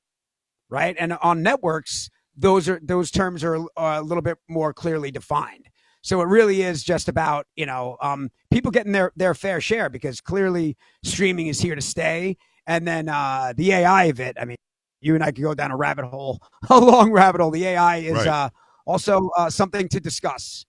right? 0.69 0.95
And 0.97 1.13
on 1.13 1.44
networks, 1.44 2.09
those 2.35 2.69
are 2.69 2.79
those 2.81 3.11
terms 3.11 3.44
are, 3.44 3.57
are 3.75 3.95
a 3.95 4.01
little 4.01 4.21
bit 4.21 4.38
more 4.47 4.73
clearly 4.73 5.11
defined. 5.11 5.67
So 6.07 6.21
it 6.21 6.27
really 6.30 6.62
is 6.62 6.83
just 6.83 7.09
about 7.09 7.48
you 7.57 7.65
know 7.65 7.98
um, 8.01 8.31
people 8.50 8.71
getting 8.71 8.94
their 8.94 9.12
their 9.18 9.33
fair 9.33 9.59
share 9.59 9.89
because 9.89 10.21
clearly 10.21 10.77
streaming 11.04 11.48
is 11.48 11.59
here 11.59 11.75
to 11.75 11.81
stay, 11.81 12.38
and 12.65 12.88
then 12.88 13.09
uh, 13.09 13.51
the 13.57 13.74
AI 13.74 14.06
of 14.06 14.21
it. 14.21 14.38
I 14.39 14.45
mean, 14.45 14.56
you 15.01 15.15
and 15.15 15.24
I 15.24 15.31
could 15.31 15.44
go 15.44 15.54
down 15.54 15.71
a 15.71 15.75
rabbit 15.75 16.06
hole, 16.06 16.39
a 16.69 16.80
long 16.80 17.12
rabbit 17.12 17.42
hole. 17.42 17.51
The 17.51 17.65
AI 17.65 17.98
is 17.98 18.13
right. 18.13 18.27
uh, 18.27 18.50
also 18.86 19.31
uh, 19.36 19.50
something 19.50 19.89
to 19.89 20.00
discuss. 20.00 20.65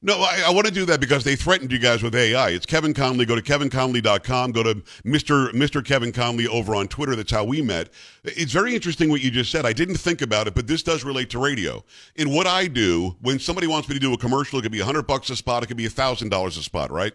No, 0.00 0.20
I, 0.20 0.44
I, 0.46 0.50
want 0.50 0.64
to 0.68 0.72
do 0.72 0.84
that 0.84 1.00
because 1.00 1.24
they 1.24 1.34
threatened 1.34 1.72
you 1.72 1.78
guys 1.80 2.04
with 2.04 2.14
AI. 2.14 2.50
It's 2.50 2.64
Kevin 2.64 2.94
Connolly. 2.94 3.26
Go 3.26 3.34
to 3.34 3.42
kevinconnolly.com. 3.42 4.52
Go 4.52 4.62
to 4.62 4.76
Mr. 5.04 5.50
Mr. 5.50 5.84
Kevin 5.84 6.12
Connolly 6.12 6.46
over 6.46 6.76
on 6.76 6.86
Twitter. 6.86 7.16
That's 7.16 7.32
how 7.32 7.42
we 7.42 7.62
met. 7.62 7.88
It's 8.22 8.52
very 8.52 8.76
interesting 8.76 9.10
what 9.10 9.22
you 9.22 9.32
just 9.32 9.50
said. 9.50 9.66
I 9.66 9.72
didn't 9.72 9.96
think 9.96 10.22
about 10.22 10.46
it, 10.46 10.54
but 10.54 10.68
this 10.68 10.84
does 10.84 11.02
relate 11.02 11.30
to 11.30 11.40
radio. 11.40 11.84
In 12.14 12.30
what 12.30 12.46
I 12.46 12.68
do, 12.68 13.16
when 13.22 13.40
somebody 13.40 13.66
wants 13.66 13.88
me 13.88 13.94
to 13.94 14.00
do 14.00 14.12
a 14.12 14.18
commercial, 14.18 14.60
it 14.60 14.62
could 14.62 14.70
be 14.70 14.78
100 14.78 15.02
bucks 15.02 15.30
a 15.30 15.36
spot, 15.36 15.64
it 15.64 15.66
could 15.66 15.76
be 15.76 15.88
$1,000 15.88 16.46
a 16.46 16.50
spot, 16.62 16.92
right? 16.92 17.14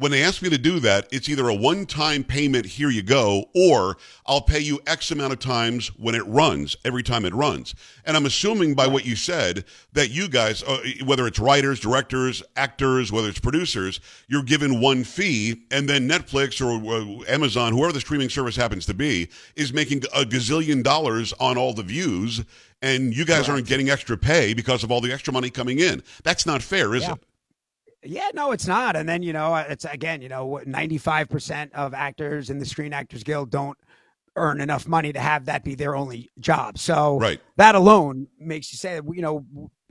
When 0.00 0.10
they 0.10 0.22
ask 0.22 0.40
me 0.40 0.48
to 0.48 0.56
do 0.56 0.80
that, 0.80 1.06
it's 1.12 1.28
either 1.28 1.46
a 1.46 1.54
one 1.54 1.84
time 1.84 2.24
payment, 2.24 2.64
here 2.64 2.88
you 2.88 3.02
go, 3.02 3.44
or 3.54 3.98
I'll 4.24 4.40
pay 4.40 4.58
you 4.58 4.80
X 4.86 5.10
amount 5.10 5.34
of 5.34 5.40
times 5.40 5.88
when 5.98 6.14
it 6.14 6.26
runs, 6.26 6.74
every 6.86 7.02
time 7.02 7.26
it 7.26 7.34
runs. 7.34 7.74
And 8.06 8.16
I'm 8.16 8.24
assuming 8.24 8.74
by 8.74 8.86
what 8.86 9.04
you 9.04 9.14
said 9.14 9.66
that 9.92 10.10
you 10.10 10.30
guys, 10.30 10.62
uh, 10.62 10.80
whether 11.04 11.26
it's 11.26 11.38
writers, 11.38 11.80
directors, 11.80 12.42
actors, 12.56 13.12
whether 13.12 13.28
it's 13.28 13.40
producers, 13.40 14.00
you're 14.26 14.42
given 14.42 14.80
one 14.80 15.04
fee, 15.04 15.66
and 15.70 15.86
then 15.86 16.08
Netflix 16.08 16.64
or 16.64 16.80
uh, 16.80 17.30
Amazon, 17.30 17.74
whoever 17.74 17.92
the 17.92 18.00
streaming 18.00 18.30
service 18.30 18.56
happens 18.56 18.86
to 18.86 18.94
be, 18.94 19.28
is 19.54 19.74
making 19.74 19.98
a 20.14 20.22
gazillion 20.22 20.82
dollars 20.82 21.34
on 21.34 21.58
all 21.58 21.74
the 21.74 21.82
views. 21.82 22.42
And 22.80 23.14
you 23.14 23.26
guys 23.26 23.50
aren't 23.50 23.66
getting 23.66 23.90
extra 23.90 24.16
pay 24.16 24.54
because 24.54 24.82
of 24.82 24.90
all 24.90 25.02
the 25.02 25.12
extra 25.12 25.30
money 25.30 25.50
coming 25.50 25.78
in. 25.78 26.02
That's 26.24 26.46
not 26.46 26.62
fair, 26.62 26.94
is 26.94 27.02
yeah. 27.02 27.12
it? 27.12 27.24
Yeah, 28.02 28.30
no, 28.34 28.52
it's 28.52 28.66
not. 28.66 28.96
And 28.96 29.08
then 29.08 29.22
you 29.22 29.32
know, 29.32 29.54
it's 29.56 29.84
again, 29.84 30.22
you 30.22 30.28
know, 30.28 30.60
ninety 30.64 30.98
five 30.98 31.28
percent 31.28 31.72
of 31.74 31.94
actors 31.94 32.50
in 32.50 32.58
the 32.58 32.64
Screen 32.64 32.92
Actors 32.92 33.22
Guild 33.22 33.50
don't 33.50 33.78
earn 34.36 34.60
enough 34.60 34.86
money 34.88 35.12
to 35.12 35.20
have 35.20 35.46
that 35.46 35.64
be 35.64 35.74
their 35.74 35.96
only 35.96 36.30
job. 36.38 36.78
So 36.78 37.18
right. 37.18 37.40
that 37.56 37.74
alone 37.74 38.28
makes 38.38 38.72
you 38.72 38.78
say 38.78 38.94
that 38.94 39.04
you 39.14 39.22
know 39.22 39.44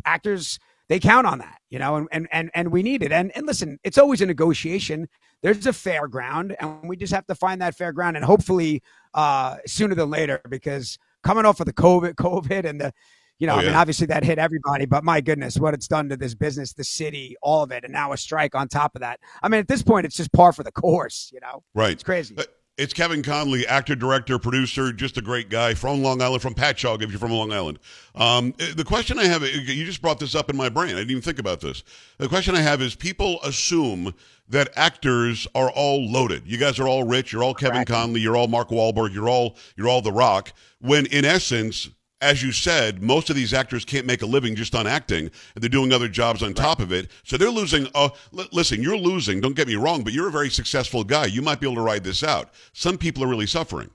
actors 0.05 0.59
they 0.87 0.99
count 0.99 1.27
on 1.27 1.37
that, 1.37 1.59
you 1.69 1.77
know, 1.77 1.95
and 1.95 2.07
and 2.11 2.27
and, 2.31 2.49
and 2.55 2.71
we 2.71 2.81
need 2.81 3.03
it. 3.03 3.11
And 3.11 3.31
and 3.35 3.45
listen, 3.45 3.79
it's 3.83 3.97
always 3.97 4.21
a 4.21 4.25
negotiation. 4.25 5.07
There's 5.41 5.67
a 5.67 5.73
fair 5.73 6.07
ground, 6.07 6.55
and 6.59 6.89
we 6.89 6.97
just 6.97 7.13
have 7.13 7.27
to 7.27 7.35
find 7.35 7.61
that 7.61 7.75
fair 7.75 7.93
ground, 7.93 8.17
and 8.17 8.25
hopefully 8.25 8.81
uh, 9.13 9.57
sooner 9.65 9.95
than 9.95 10.09
later, 10.09 10.41
because 10.49 10.97
coming 11.23 11.45
off 11.45 11.59
of 11.59 11.67
the 11.67 11.73
COVID, 11.73 12.15
COVID, 12.15 12.65
and 12.65 12.81
the 12.81 12.93
you 13.39 13.47
know, 13.47 13.55
oh, 13.55 13.59
yeah. 13.59 13.61
I 13.61 13.65
mean, 13.67 13.75
obviously 13.75 14.07
that 14.07 14.23
hit 14.23 14.37
everybody, 14.37 14.85
but 14.85 15.03
my 15.03 15.21
goodness, 15.21 15.57
what 15.57 15.73
it's 15.73 15.87
done 15.87 16.09
to 16.09 16.17
this 16.17 16.35
business, 16.35 16.73
the 16.73 16.83
city, 16.83 17.35
all 17.41 17.63
of 17.63 17.71
it, 17.71 17.83
and 17.83 17.93
now 17.93 18.11
a 18.11 18.17
strike 18.17 18.53
on 18.53 18.67
top 18.67 18.95
of 18.95 19.01
that. 19.01 19.19
I 19.41 19.49
mean, 19.49 19.59
at 19.59 19.67
this 19.67 19.81
point, 19.81 20.05
it's 20.05 20.15
just 20.15 20.31
par 20.31 20.53
for 20.53 20.63
the 20.63 20.71
course. 20.71 21.31
You 21.33 21.39
know, 21.39 21.63
right? 21.73 21.91
It's 21.91 22.03
crazy. 22.03 22.35
Uh, 22.37 22.43
it's 22.79 22.93
Kevin 22.93 23.21
Connolly, 23.21 23.67
actor, 23.67 23.93
director, 23.93 24.39
producer, 24.39 24.93
just 24.93 25.17
a 25.17 25.21
great 25.21 25.49
guy 25.49 25.73
from 25.73 26.01
Long 26.01 26.21
Island, 26.21 26.41
from 26.41 26.53
Patchogue, 26.53 27.01
if 27.01 27.09
you're 27.09 27.19
from 27.19 27.31
Long 27.31 27.51
Island. 27.51 27.77
Um, 28.15 28.53
uh, 28.57 28.67
the 28.73 28.85
question 28.85 29.19
I 29.19 29.25
have, 29.25 29.43
uh, 29.43 29.47
you 29.47 29.83
just 29.83 30.01
brought 30.01 30.17
this 30.17 30.33
up 30.33 30.49
in 30.49 30.55
my 30.55 30.69
brain. 30.69 30.91
I 30.91 30.99
didn't 30.99 31.11
even 31.11 31.21
think 31.21 31.39
about 31.39 31.59
this. 31.59 31.83
The 32.19 32.29
question 32.29 32.55
I 32.55 32.61
have 32.61 32.81
is 32.81 32.95
people 32.95 33.41
assume 33.43 34.13
that 34.47 34.69
actors 34.77 35.45
are 35.53 35.69
all 35.69 36.09
loaded. 36.09 36.43
You 36.45 36.57
guys 36.57 36.79
are 36.79 36.87
all 36.87 37.03
rich. 37.03 37.33
You're 37.33 37.43
all 37.43 37.53
Kevin 37.53 37.83
Connolly. 37.83 38.21
You're 38.21 38.37
all 38.37 38.47
Mark 38.47 38.69
Wahlberg. 38.69 39.13
You're 39.13 39.29
all, 39.29 39.57
you're 39.75 39.89
all 39.89 40.01
The 40.01 40.13
Rock. 40.13 40.53
When 40.79 41.05
in 41.07 41.25
essence, 41.25 41.89
as 42.21 42.43
you 42.43 42.51
said, 42.51 43.01
most 43.01 43.29
of 43.29 43.35
these 43.35 43.53
actors 43.53 43.85
can't 43.85 44.05
make 44.05 44.21
a 44.21 44.25
living 44.25 44.55
just 44.55 44.75
on 44.75 44.87
acting, 44.87 45.31
and 45.55 45.63
they're 45.63 45.69
doing 45.69 45.93
other 45.93 46.07
jobs 46.07 46.43
on 46.43 46.49
right. 46.49 46.57
top 46.57 46.79
of 46.79 46.91
it. 46.91 47.09
So 47.23 47.37
they're 47.37 47.49
losing. 47.49 47.87
Uh, 47.95 48.09
l- 48.37 48.47
listen, 48.51 48.83
you're 48.83 48.97
losing. 48.97 49.39
Don't 49.39 49.55
get 49.55 49.67
me 49.67 49.75
wrong, 49.75 50.03
but 50.03 50.13
you're 50.13 50.27
a 50.27 50.31
very 50.31 50.49
successful 50.49 51.03
guy. 51.03 51.25
You 51.25 51.41
might 51.41 51.59
be 51.59 51.67
able 51.67 51.75
to 51.75 51.81
ride 51.81 52.03
this 52.03 52.23
out. 52.23 52.49
Some 52.73 52.97
people 52.97 53.23
are 53.23 53.27
really 53.27 53.47
suffering. 53.47 53.89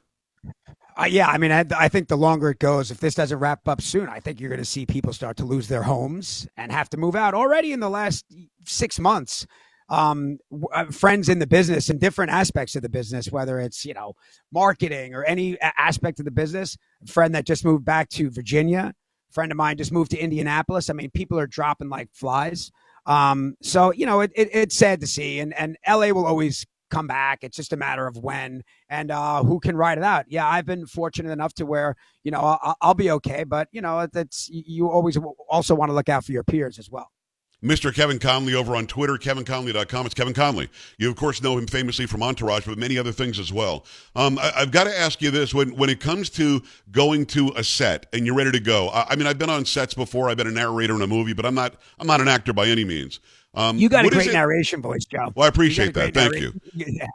Uh, 0.96 1.06
yeah, 1.06 1.26
I 1.26 1.38
mean, 1.38 1.50
I, 1.50 1.64
I, 1.76 1.88
think 1.88 2.06
the 2.06 2.16
longer 2.16 2.50
it 2.50 2.60
goes, 2.60 2.92
if 2.92 3.00
this 3.00 3.16
doesn't 3.16 3.38
wrap 3.38 3.66
up 3.66 3.82
soon, 3.82 4.08
I 4.08 4.20
think 4.20 4.38
you're 4.38 4.48
going 4.48 4.60
to 4.60 4.64
see 4.64 4.86
people 4.86 5.12
start 5.12 5.36
to 5.38 5.44
lose 5.44 5.66
their 5.66 5.82
homes 5.82 6.46
and 6.56 6.70
have 6.70 6.88
to 6.90 6.96
move 6.96 7.16
out. 7.16 7.34
Already 7.34 7.72
in 7.72 7.80
the 7.80 7.90
last 7.90 8.24
six 8.64 9.00
months, 9.00 9.44
um, 9.88 10.38
uh, 10.72 10.86
friends 10.86 11.28
in 11.28 11.38
the 11.38 11.46
business 11.46 11.90
and 11.90 12.00
different 12.00 12.30
aspects 12.30 12.74
of 12.76 12.82
the 12.82 12.88
business, 12.88 13.30
whether 13.30 13.58
it's, 13.58 13.84
you 13.84 13.94
know, 13.94 14.14
marketing 14.52 15.14
or 15.14 15.24
any 15.24 15.58
aspect 15.60 16.18
of 16.18 16.24
the 16.24 16.30
business. 16.30 16.76
A 17.02 17.10
friend 17.10 17.34
that 17.34 17.46
just 17.46 17.64
moved 17.64 17.84
back 17.84 18.08
to 18.10 18.30
Virginia, 18.30 18.94
a 19.30 19.32
friend 19.32 19.52
of 19.52 19.58
mine 19.58 19.76
just 19.76 19.92
moved 19.92 20.10
to 20.12 20.18
Indianapolis. 20.18 20.88
I 20.88 20.94
mean, 20.94 21.10
people 21.10 21.38
are 21.38 21.46
dropping 21.46 21.88
like 21.88 22.08
flies. 22.12 22.70
Um, 23.06 23.56
so, 23.62 23.92
you 23.92 24.06
know, 24.06 24.20
it, 24.20 24.32
it, 24.34 24.50
it's 24.52 24.76
sad 24.76 25.00
to 25.00 25.06
see. 25.06 25.40
And, 25.40 25.52
and 25.54 25.76
LA 25.86 26.08
will 26.08 26.26
always 26.26 26.66
come 26.90 27.06
back. 27.06 27.40
It's 27.42 27.56
just 27.56 27.72
a 27.72 27.76
matter 27.76 28.06
of 28.06 28.16
when 28.16 28.62
and 28.88 29.10
uh, 29.10 29.42
who 29.42 29.58
can 29.60 29.76
ride 29.76 29.98
it 29.98 30.04
out. 30.04 30.26
Yeah, 30.28 30.48
I've 30.48 30.66
been 30.66 30.86
fortunate 30.86 31.32
enough 31.32 31.52
to 31.54 31.66
where 31.66 31.96
you 32.22 32.30
know 32.30 32.40
I'll, 32.40 32.76
I'll 32.80 32.94
be 32.94 33.10
okay, 33.12 33.44
but 33.44 33.68
you 33.72 33.80
know 33.80 34.06
that's 34.06 34.48
you 34.48 34.88
always 34.88 35.18
also 35.48 35.74
want 35.74 35.90
to 35.90 35.94
look 35.94 36.08
out 36.08 36.24
for 36.24 36.32
your 36.32 36.44
peers 36.44 36.78
as 36.78 36.90
well. 36.90 37.10
Mr. 37.64 37.94
Kevin 37.94 38.18
Connolly 38.18 38.54
over 38.54 38.76
on 38.76 38.86
Twitter, 38.86 39.14
kevinconnolly.com. 39.14 40.06
It's 40.06 40.14
Kevin 40.14 40.34
Connolly. 40.34 40.68
You, 40.98 41.08
of 41.08 41.16
course, 41.16 41.42
know 41.42 41.56
him 41.56 41.66
famously 41.66 42.04
from 42.04 42.22
Entourage, 42.22 42.66
but 42.66 42.76
many 42.76 42.98
other 42.98 43.12
things 43.12 43.38
as 43.38 43.52
well. 43.52 43.86
Um, 44.14 44.38
I, 44.38 44.52
have 44.56 44.70
got 44.70 44.84
to 44.84 44.96
ask 44.96 45.22
you 45.22 45.30
this. 45.30 45.54
When, 45.54 45.74
when 45.76 45.88
it 45.88 45.98
comes 45.98 46.28
to 46.30 46.62
going 46.90 47.24
to 47.26 47.52
a 47.56 47.64
set 47.64 48.06
and 48.12 48.26
you're 48.26 48.34
ready 48.34 48.52
to 48.52 48.60
go, 48.60 48.90
I, 48.90 49.06
I 49.10 49.16
mean, 49.16 49.26
I've 49.26 49.38
been 49.38 49.50
on 49.50 49.64
sets 49.64 49.94
before. 49.94 50.28
I've 50.28 50.36
been 50.36 50.46
a 50.46 50.52
narrator 50.52 50.94
in 50.94 51.00
a 51.00 51.06
movie, 51.06 51.32
but 51.32 51.46
I'm 51.46 51.54
not, 51.54 51.76
I'm 51.98 52.06
not 52.06 52.20
an 52.20 52.28
actor 52.28 52.52
by 52.52 52.66
any 52.66 52.84
means. 52.84 53.20
Um, 53.54 53.78
you 53.78 53.88
got 53.88 54.04
a 54.04 54.10
great 54.10 54.32
narration 54.32 54.82
voice, 54.82 55.06
Joe. 55.06 55.32
Well, 55.34 55.46
I 55.46 55.48
appreciate 55.48 55.94
that. 55.94 56.12
Thank 56.12 56.32
narration. 56.32 56.60
you. 56.74 56.84
Yeah. 57.00 57.06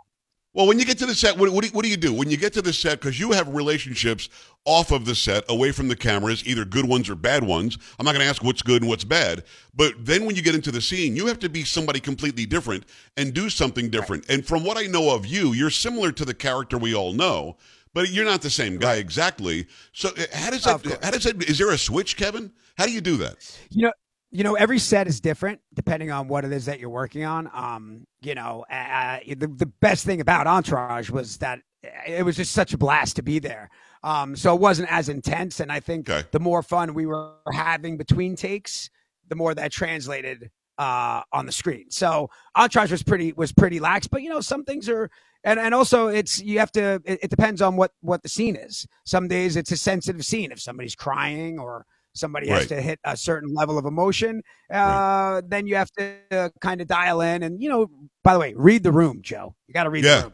Well, 0.59 0.67
when 0.67 0.77
you 0.77 0.83
get 0.83 0.97
to 0.97 1.05
the 1.05 1.15
set, 1.15 1.37
what, 1.37 1.49
what, 1.51 1.61
do, 1.61 1.67
you, 1.69 1.73
what 1.73 1.85
do 1.85 1.89
you 1.89 1.95
do? 1.95 2.13
When 2.13 2.29
you 2.29 2.35
get 2.35 2.51
to 2.51 2.61
the 2.61 2.73
set, 2.73 2.99
because 2.99 3.17
you 3.17 3.31
have 3.31 3.47
relationships 3.47 4.27
off 4.65 4.91
of 4.91 5.05
the 5.05 5.15
set, 5.15 5.45
away 5.47 5.71
from 5.71 5.87
the 5.87 5.95
cameras, 5.95 6.45
either 6.45 6.65
good 6.65 6.83
ones 6.83 7.09
or 7.09 7.15
bad 7.15 7.45
ones. 7.45 7.77
I'm 7.97 8.05
not 8.05 8.11
going 8.11 8.25
to 8.25 8.29
ask 8.29 8.43
what's 8.43 8.61
good 8.61 8.81
and 8.81 8.89
what's 8.89 9.05
bad. 9.05 9.45
But 9.73 9.93
then 9.99 10.25
when 10.25 10.35
you 10.35 10.41
get 10.41 10.55
into 10.55 10.69
the 10.69 10.81
scene, 10.81 11.15
you 11.15 11.27
have 11.27 11.39
to 11.39 11.49
be 11.49 11.63
somebody 11.63 12.01
completely 12.01 12.45
different 12.45 12.83
and 13.15 13.33
do 13.33 13.49
something 13.49 13.89
different. 13.89 14.27
Right. 14.27 14.35
And 14.35 14.45
from 14.45 14.65
what 14.65 14.77
I 14.77 14.81
know 14.87 15.15
of 15.15 15.25
you, 15.25 15.53
you're 15.53 15.69
similar 15.69 16.11
to 16.11 16.25
the 16.25 16.33
character 16.33 16.77
we 16.77 16.93
all 16.93 17.13
know, 17.13 17.55
but 17.93 18.09
you're 18.09 18.25
not 18.25 18.41
the 18.41 18.49
same 18.49 18.79
guy 18.79 18.95
exactly. 18.95 19.65
So 19.93 20.09
uh, 20.09 20.23
how 20.33 20.49
does 20.49 20.65
that, 20.65 20.85
how 21.01 21.11
does 21.11 21.23
that, 21.23 21.41
is 21.41 21.57
there 21.57 21.71
a 21.71 21.77
switch, 21.77 22.17
Kevin? 22.17 22.51
How 22.77 22.85
do 22.85 22.91
you 22.91 22.99
do 22.99 23.15
that? 23.15 23.37
You 23.69 23.85
know, 23.85 23.93
you 24.31 24.43
know, 24.43 24.55
every 24.55 24.79
set 24.79 25.07
is 25.07 25.19
different 25.19 25.59
depending 25.73 26.11
on 26.11 26.27
what 26.27 26.45
it 26.45 26.51
is 26.51 26.65
that 26.65 26.79
you're 26.79 26.89
working 26.89 27.25
on. 27.25 27.49
Um, 27.53 28.05
you 28.21 28.35
know, 28.35 28.65
uh, 28.71 29.19
the 29.27 29.47
the 29.47 29.65
best 29.81 30.05
thing 30.05 30.21
about 30.21 30.47
Entourage 30.47 31.09
was 31.09 31.37
that 31.37 31.59
it 32.05 32.23
was 32.25 32.35
just 32.35 32.51
such 32.51 32.73
a 32.73 32.77
blast 32.77 33.15
to 33.15 33.23
be 33.23 33.39
there. 33.39 33.69
Um, 34.03 34.35
so 34.35 34.53
it 34.53 34.61
wasn't 34.61 34.91
as 34.91 35.09
intense, 35.09 35.59
and 35.59 35.71
I 35.71 35.79
think 35.79 36.09
Okay. 36.09 36.27
the 36.31 36.39
more 36.39 36.61
fun 36.63 36.93
we 36.93 37.05
were 37.05 37.33
having 37.51 37.97
between 37.97 38.35
takes, 38.35 38.89
the 39.27 39.35
more 39.35 39.53
that 39.55 39.71
translated 39.71 40.51
uh, 40.77 41.21
on 41.33 41.45
the 41.45 41.51
screen. 41.51 41.89
So 41.89 42.29
Entourage 42.55 42.91
was 42.91 43.03
pretty 43.03 43.33
was 43.33 43.51
pretty 43.51 43.79
lax, 43.79 44.07
but 44.07 44.21
you 44.21 44.29
know 44.29 44.41
some 44.41 44.63
things 44.63 44.87
are, 44.87 45.09
and 45.43 45.59
and 45.59 45.73
also 45.73 46.07
it's 46.07 46.41
you 46.41 46.59
have 46.59 46.71
to. 46.73 47.01
It, 47.03 47.19
it 47.23 47.29
depends 47.29 47.61
on 47.61 47.75
what 47.75 47.91
what 48.01 48.21
the 48.23 48.29
scene 48.29 48.55
is. 48.55 48.87
Some 49.05 49.27
days 49.27 49.55
it's 49.57 49.71
a 49.71 49.77
sensitive 49.77 50.23
scene 50.23 50.51
if 50.51 50.61
somebody's 50.61 50.95
crying 50.95 51.59
or 51.59 51.85
somebody 52.13 52.47
has 52.49 52.67
to 52.67 52.81
hit 52.81 52.99
a 53.03 53.15
certain 53.15 53.53
level 53.53 53.77
of 53.77 53.85
emotion. 53.85 54.41
Uh, 54.73 55.41
Then 55.47 55.67
you 55.67 55.75
have 55.75 55.91
to 55.91 56.15
uh, 56.31 56.49
kind 56.61 56.81
of 56.81 56.87
dial 56.87 57.21
in, 57.21 57.43
and 57.43 57.61
you 57.61 57.69
know. 57.69 57.87
By 58.23 58.33
the 58.33 58.39
way, 58.39 58.53
read 58.55 58.83
the 58.83 58.91
room, 58.91 59.21
Joe. 59.21 59.55
You 59.67 59.73
got 59.73 59.83
to 59.85 59.89
read 59.89 60.03
Yeah. 60.03 60.17
the 60.17 60.23
room. 60.23 60.33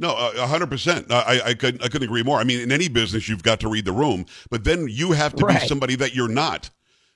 No, 0.00 0.10
uh, 0.10 0.32
a 0.36 0.46
hundred 0.46 0.68
percent. 0.70 1.10
I, 1.10 1.40
I 1.46 1.54
couldn't, 1.54 1.82
I 1.82 1.88
couldn't 1.88 2.04
agree 2.08 2.22
more. 2.22 2.38
I 2.38 2.44
mean, 2.44 2.60
in 2.60 2.70
any 2.70 2.88
business, 2.88 3.28
you've 3.28 3.42
got 3.42 3.60
to 3.60 3.68
read 3.68 3.84
the 3.84 3.92
room, 3.92 4.26
but 4.50 4.64
then 4.64 4.86
you 4.88 5.12
have 5.12 5.34
to 5.36 5.44
Right. 5.44 5.60
be 5.60 5.66
somebody 5.66 5.96
that 5.96 6.14
you're 6.14 6.28
not, 6.28 6.70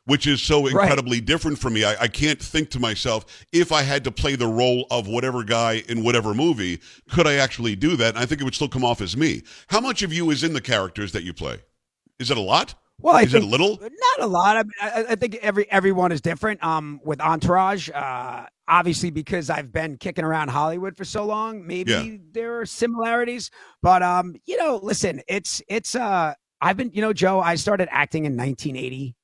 which 0.05 0.27
is 0.27 0.43
so 0.43 0.65
Right. 0.65 0.73
incredibly 0.73 1.21
different 1.21 1.59
for 1.61 1.71
me. 1.71 1.85
I, 1.85 2.03
I 2.03 2.09
can't 2.09 2.41
think 2.41 2.71
to 2.71 2.81
myself 2.81 3.25
if 3.53 3.71
I 3.71 3.83
had 3.83 4.03
to 4.05 4.11
play 4.11 4.35
the 4.35 4.49
role 4.49 4.87
of 4.91 5.07
whatever 5.07 5.45
guy 5.45 5.85
in 5.89 6.03
whatever 6.03 6.35
movie, 6.35 6.81
could 7.11 7.27
I 7.27 7.35
actually 7.35 7.77
do 7.77 7.95
that? 7.97 8.15
And 8.15 8.19
I 8.19 8.27
think 8.27 8.41
it 8.41 8.45
would 8.45 8.55
still 8.55 8.69
come 8.69 8.85
off 8.85 9.01
as 9.01 9.17
me. 9.17 9.43
How 9.69 9.81
much 9.81 10.03
of 10.03 10.13
you 10.13 10.31
is 10.31 10.43
in 10.43 10.53
the 10.53 10.61
characters 10.61 11.13
that 11.13 11.23
you 11.23 11.33
play? 11.33 11.59
Is 12.19 12.31
it 12.33 12.37
a 12.37 12.41
lot? 12.41 12.75
Well, 13.03 13.17
I 13.17 13.23
is 13.23 13.35
it 13.35 13.41
think 13.41 13.45
a 13.45 13.49
little? 13.49 13.79
Not 13.81 14.21
a 14.21 14.27
lot. 14.27 14.57
I, 14.57 14.63
mean, 14.63 14.73
I, 14.81 15.05
I 15.11 15.15
think 15.17 15.37
every 15.37 15.71
everyone 15.71 16.13
is 16.13 16.21
different. 16.21 16.63
Um, 16.63 17.01
with 17.05 17.21
Entourage, 17.21 17.91
uh, 17.91 18.47
obviously 18.69 19.11
because 19.11 19.51
I've 19.51 19.73
been 19.73 19.97
kicking 19.97 20.25
around 20.25 20.49
Hollywood 20.49 20.97
for 20.97 21.05
so 21.05 21.25
long, 21.25 21.67
maybe 21.67 21.91
Yeah. 21.93 22.17
there 22.33 22.61
are 22.61 22.67
similarities. 22.67 23.51
But 23.83 24.03
um, 24.03 24.35
you 24.47 24.57
know, 24.57 24.79
listen, 24.83 25.21
it's 25.29 25.61
it's 25.69 25.95
uh, 25.95 26.35
I've 26.61 26.77
been, 26.77 26.91
you 26.93 27.01
know, 27.03 27.13
Joe, 27.13 27.41
I 27.41 27.57
started 27.57 27.89
acting 27.91 28.25
in 28.25 28.37
1980. 28.37 29.15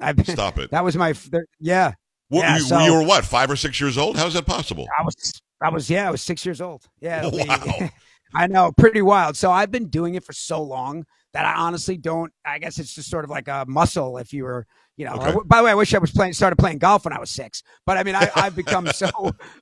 I've 0.00 0.16
been, 0.16 0.24
Stop 0.26 0.58
it. 0.58 0.70
that 0.70 0.84
was 0.84 0.96
my 0.96 1.14
yeah. 1.60 1.92
What, 2.28 2.42
yeah, 2.42 2.56
you, 2.56 2.62
so- 2.62 2.78
you 2.80 2.92
were 2.92 3.02
what, 3.04 3.24
five 3.24 3.50
or 3.50 3.56
six 3.56 3.80
years 3.80 3.96
old? 3.98 4.16
How's 4.16 4.34
that 4.34 4.46
possible? 4.46 4.86
I 4.98 5.02
was 5.02 5.40
I 5.60 5.70
was 5.70 5.90
yeah, 5.90 6.06
I 6.08 6.10
was 6.10 6.22
six 6.22 6.44
years 6.44 6.60
old. 6.60 6.86
Yeah, 7.00 7.28
Wow. 7.32 7.88
I 8.34 8.46
know, 8.46 8.70
pretty 8.72 9.00
wild. 9.00 9.36
So 9.38 9.50
I've 9.50 9.70
been 9.70 9.88
doing 9.88 10.14
it 10.14 10.22
for 10.22 10.34
so 10.34 10.62
long 10.62 11.06
that 11.32 11.44
I 11.44 11.54
honestly 11.60 11.96
don't. 11.96 12.32
I 12.44 12.58
guess 12.58 12.78
it's 12.78 12.94
just 12.94 13.10
sort 13.10 13.24
of 13.24 13.30
like 13.30 13.48
a 13.48 13.64
muscle. 13.68 14.18
If 14.18 14.32
you 14.32 14.44
were, 14.44 14.66
you 14.96 15.04
know. 15.04 15.14
Okay. 15.14 15.38
by 15.44 15.58
the 15.58 15.64
way, 15.64 15.70
I 15.70 15.74
wish 15.74 15.94
I 15.94 15.98
was 15.98 16.10
playing, 16.10 16.32
started 16.32 16.56
playing 16.56 16.78
golf 16.78 17.04
when 17.04 17.12
I 17.12 17.20
was 17.20 17.30
six. 17.30 17.62
But 17.86 17.96
I 17.98 18.02
mean, 18.02 18.14
I, 18.14 18.30
I've 18.34 18.54
become 18.54 18.88
so 18.88 19.10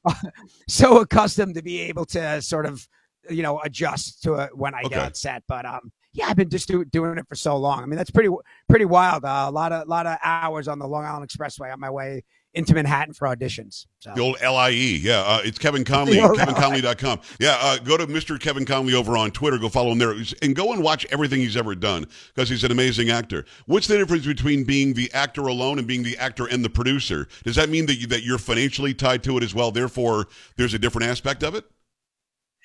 so 0.69 1.01
accustomed 1.01 1.55
to 1.57 1.63
be 1.63 1.81
able 1.83 2.05
to 2.07 2.41
sort 2.43 2.67
of, 2.67 2.87
you 3.31 3.43
know, 3.43 3.61
adjust 3.61 4.23
to 4.23 4.35
it 4.35 4.57
when 4.57 4.75
I 4.75 4.85
Okay. 4.85 4.89
get 4.97 5.01
on 5.01 5.15
set. 5.15 5.43
But 5.49 5.67
um, 5.67 5.93
yeah, 6.13 6.27
I've 6.29 6.37
been 6.37 6.51
just 6.51 6.69
do, 6.69 6.85
doing 6.85 7.19
it 7.19 7.27
for 7.29 7.35
so 7.35 7.57
long. 7.57 7.83
I 7.83 7.87
mean, 7.87 7.97
that's 7.97 8.11
pretty 8.11 8.31
pretty 8.69 8.85
wild. 8.85 9.25
Uh, 9.25 9.47
a 9.49 9.51
lot 9.51 9.73
of 9.73 9.89
lot 9.89 10.07
of 10.07 10.19
hours 10.23 10.69
on 10.69 10.79
the 10.79 10.87
Long 10.87 11.05
Island 11.05 11.29
Expressway 11.29 11.73
on 11.73 11.81
my 11.81 11.91
way 11.91 12.23
into 12.57 12.75
Manhattan 12.75 13.15
for 13.15 13.29
auditions. 13.29 13.87
So. 14.01 14.13
The 14.15 14.21
old 14.21 14.37
LIE. 14.41 14.71
Yeah, 14.71 15.21
uh, 15.21 15.41
it's 15.45 15.59
Kevin 15.59 15.85
Connolly, 15.85 16.17
kevinconnolly.com. 16.17 17.21
Yeah, 17.39 17.57
uh, 17.61 17.79
go 17.79 17.97
to 17.97 18.07
Mr. 18.07 18.41
Kevin 18.41 18.65
Connolly 18.65 18.95
over 18.95 19.17
on 19.17 19.31
Twitter. 19.31 19.59
Go 19.59 19.69
follow 19.69 19.93
him 19.93 19.99
there. 19.99 20.15
And 20.43 20.57
go 20.57 20.73
and 20.73 20.83
watch 20.83 21.07
everything 21.11 21.41
he's 21.41 21.57
ever 21.57 21.75
done 21.75 22.07
because 22.35 22.49
he's 22.49 22.65
an 22.65 22.73
amazing 22.73 23.11
actor. 23.11 23.45
What's 23.67 23.87
the 23.87 23.99
difference 23.99 24.27
between 24.27 24.65
being 24.65 24.95
the 24.95 25.13
actor 25.13 25.43
alone 25.43 25.79
and 25.79 25.87
being 25.87 26.03
the 26.03 26.17
actor 26.19 26.47
and 26.47 26.65
the 26.65 26.71
producer? 26.71 27.29
Does 27.45 27.57
that 27.57 27.69
mean 27.69 27.87
that, 27.87 27.97
you, 27.97 28.07
that 28.09 28.23
you're 28.23 28.39
financially 28.39 28.95
tied 28.95 29.23
to 29.25 29.37
it 29.37 29.43
as 29.45 29.55
well? 29.55 29.71
Therefore, 29.71 30.27
there's 30.57 30.75
a 30.75 30.79
different 30.79 31.09
aspect 31.09 31.45
of 31.45 31.55
it? 31.55 31.65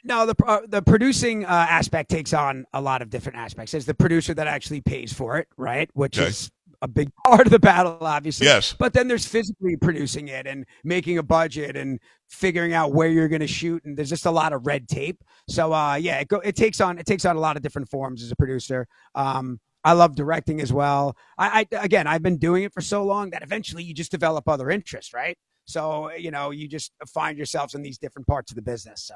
No, 0.04 0.26
the 0.26 0.36
uh, 0.48 0.62
the 0.68 0.82
producing 0.82 1.46
uh, 1.46 1.48
aspect 1.48 2.10
takes 2.10 2.34
on 2.34 2.66
a 2.74 2.82
lot 2.82 3.04
of 3.04 3.12
different 3.12 3.38
aspects. 3.38 3.76
It's 3.76 3.86
the 3.86 3.94
producer 3.94 4.34
that 4.34 4.48
actually 4.48 4.82
pays 4.82 5.14
for 5.14 5.38
it, 5.38 5.48
right? 5.58 5.92
Which 5.94 6.18
Okay. 6.18 6.30
is 6.30 6.50
a 6.82 6.88
big 6.88 7.12
part 7.26 7.48
of 7.48 7.52
the 7.52 7.60
battle, 7.60 7.98
obviously. 8.02 8.48
Yes. 8.48 8.76
But 8.78 8.94
then 8.94 9.08
there's 9.08 9.26
physically 9.26 9.78
producing 9.78 10.28
it 10.28 10.48
and 10.48 10.66
making 10.84 11.18
a 11.18 11.24
budget 11.24 11.76
and 11.76 12.00
figuring 12.30 12.74
out 12.74 12.94
where 12.94 13.10
you're 13.10 13.28
going 13.28 13.42
to 13.42 13.48
shoot, 13.48 13.84
and 13.86 13.98
there's 13.98 14.10
just 14.10 14.26
a 14.26 14.32
lot 14.32 14.54
of 14.54 14.66
red 14.66 14.88
tape. 14.88 15.24
So, 15.48 15.74
uh, 15.74 15.96
yeah, 15.96 16.20
it 16.20 16.28
go, 16.28 16.38
it 16.38 16.56
takes 16.56 16.82
on 16.82 16.98
it 16.98 17.06
takes 17.06 17.26
on 17.26 17.36
a 17.36 17.40
lot 17.40 17.58
of 17.58 17.64
different 17.64 17.90
forms 17.90 18.24
as 18.24 18.32
a 18.32 18.36
producer. 18.36 18.88
Um, 19.16 19.60
I 19.84 19.94
love 19.94 20.16
directing 20.16 20.62
as 20.62 20.72
well. 20.72 21.18
I, 21.38 21.66
I 21.72 21.84
again, 21.84 22.08
I've 22.08 22.22
been 22.22 22.38
doing 22.38 22.64
it 22.64 22.74
for 22.74 22.82
so 22.82 23.04
long 23.04 23.32
that 23.32 23.42
eventually 23.42 23.84
you 23.84 23.94
just 23.94 24.12
develop 24.12 24.48
other 24.48 24.70
interests, 24.70 25.14
right? 25.14 25.38
So, 25.66 26.12
you 26.12 26.32
know, 26.32 26.52
you 26.52 26.68
just 26.68 26.92
find 27.08 27.38
yourselves 27.38 27.76
in 27.76 27.82
these 27.82 27.98
different 27.98 28.28
parts 28.28 28.52
of 28.52 28.56
the 28.56 28.62
business. 28.62 29.04
So. 29.04 29.16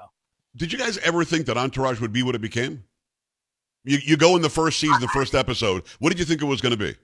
Did 0.56 0.72
you 0.72 0.80
guys 0.80 0.98
ever 1.00 1.26
think 1.26 1.48
that 1.48 1.58
Entourage 1.58 2.00
would 2.00 2.14
be 2.14 2.24
what 2.24 2.34
it 2.34 2.42
became? 2.42 2.86
You, 3.84 4.00
you 4.04 4.18
go 4.18 4.36
in 4.36 4.42
the 4.42 4.50
first 4.50 4.80
season, 4.80 5.00
the 5.02 5.08
first 5.10 5.36
episode. 5.36 5.84
What 6.00 6.10
did 6.10 6.20
you 6.20 6.26
think 6.26 6.42
it 6.42 6.46
was 6.46 6.62
going 6.62 6.72
to 6.72 6.78
be? 6.78 6.96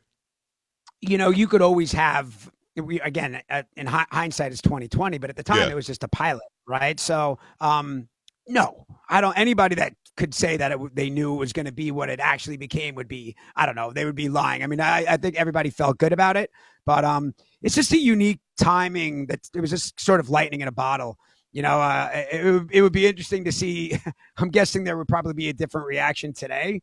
You 1.01 1.17
know, 1.17 1.29
you 1.29 1.47
could 1.47 1.61
always 1.61 1.91
have. 1.91 2.51
We 2.77 3.01
again, 3.01 3.41
uh, 3.49 3.63
in 3.75 3.85
hi- 3.85 4.05
hindsight, 4.11 4.51
it's 4.53 4.61
twenty 4.61 4.87
twenty, 4.87 5.17
but 5.17 5.29
at 5.29 5.35
the 5.35 5.43
time, 5.43 5.57
Yeah. 5.57 5.69
it 5.71 5.75
was 5.75 5.85
just 5.85 6.03
a 6.03 6.07
pilot, 6.07 6.43
right? 6.67 6.97
So, 6.99 7.37
um, 7.59 8.07
no, 8.47 8.85
I 9.09 9.19
don't. 9.19 9.37
Anybody 9.37 9.75
that 9.75 9.93
could 10.15 10.33
say 10.33 10.55
that 10.57 10.71
it, 10.71 10.95
they 10.95 11.09
knew 11.09 11.33
it 11.35 11.37
was 11.37 11.51
going 11.53 11.65
to 11.65 11.71
be 11.73 11.91
what 11.91 12.09
it 12.09 12.19
actually 12.19 12.57
became 12.57 12.95
would 12.95 13.07
be, 13.07 13.35
I 13.55 13.65
don't 13.65 13.75
know, 13.75 13.91
they 13.91 14.05
would 14.05 14.15
be 14.15 14.29
lying. 14.29 14.61
I 14.63 14.67
mean, 14.67 14.79
I, 14.79 15.05
I 15.07 15.17
think 15.17 15.35
everybody 15.35 15.69
felt 15.69 15.97
good 15.97 16.13
about 16.13 16.37
it, 16.37 16.49
but 16.85 17.03
um, 17.05 17.33
it's 17.61 17.75
just 17.75 17.91
a 17.93 17.97
unique 17.99 18.39
timing. 18.57 19.25
That 19.27 19.39
it 19.53 19.59
was 19.59 19.69
just 19.69 19.99
sort 19.99 20.19
of 20.21 20.29
lightning 20.29 20.61
in 20.61 20.67
a 20.69 20.71
bottle. 20.71 21.17
You 21.51 21.61
know, 21.63 21.81
uh, 21.81 22.09
it, 22.13 22.45
it 22.45 22.51
would, 22.51 22.69
it 22.71 22.81
would 22.81 22.93
be 22.93 23.05
interesting 23.05 23.43
to 23.43 23.51
see. 23.51 23.97
I'm 24.37 24.49
guessing 24.49 24.85
there 24.85 24.97
would 24.97 25.09
probably 25.09 25.33
be 25.33 25.49
a 25.49 25.53
different 25.53 25.87
reaction 25.87 26.31
today, 26.33 26.81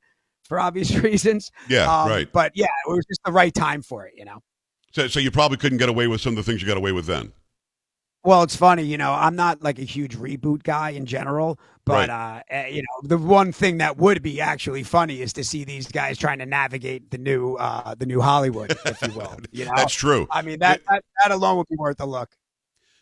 for 0.49 0.59
obvious 0.59 0.95
reasons. 0.97 1.53
Yeah, 1.69 1.85
Um, 1.85 2.11
right. 2.11 2.29
But 2.33 2.53
yeah, 2.55 2.67
it 2.87 2.91
was 2.91 3.05
just 3.07 3.21
the 3.25 3.33
right 3.33 3.55
time 3.55 3.83
for 3.83 4.07
it, 4.07 4.15
you 4.17 4.25
know. 4.25 4.43
So, 4.93 5.07
so 5.07 5.21
you 5.21 5.31
probably 5.31 5.59
couldn't 5.59 5.79
get 5.79 5.89
away 5.89 6.07
with 6.07 6.21
some 6.21 6.33
of 6.33 6.37
the 6.37 6.43
things 6.43 6.63
you 6.63 6.67
got 6.67 6.77
away 6.77 6.93
with 6.93 7.07
then. 7.07 7.33
Well, 8.25 8.43
it's 8.43 8.57
funny, 8.57 8.83
you 8.83 8.99
know, 8.99 9.13
I'm 9.13 9.37
not 9.37 9.63
like 9.63 9.79
a 9.79 9.85
huge 9.85 10.17
reboot 10.17 10.65
guy 10.65 10.91
in 10.91 11.07
general, 11.07 11.59
but 11.85 12.11
uh, 12.11 12.43
eh, 12.51 12.67
you 12.67 12.83
know, 12.83 13.09
the 13.09 13.17
one 13.17 13.53
thing 13.53 13.79
that 13.79 13.97
would 13.97 14.23
be 14.23 14.41
actually 14.41 14.83
funny 14.83 15.23
is 15.23 15.33
to 15.35 15.45
see 15.45 15.65
these 15.65 15.87
guys 15.87 16.19
trying 16.19 16.41
to 16.41 16.47
navigate 16.47 17.11
the 17.11 17.19
new, 17.19 17.55
uh, 17.55 17.95
the 17.95 18.07
new 18.07 18.21
Hollywood, 18.21 18.77
if 18.85 19.01
you 19.03 19.13
will. 19.13 19.37
You 19.53 19.65
know, 19.67 19.73
That's 19.77 19.95
true. 19.95 20.27
I 20.31 20.43
mean 20.43 20.59
that, 20.59 20.83
that 20.91 21.05
that 21.23 21.33
alone 21.33 21.59
would 21.59 21.69
be 21.69 21.77
worth 21.77 22.01
a 22.01 22.07
look. 22.07 22.31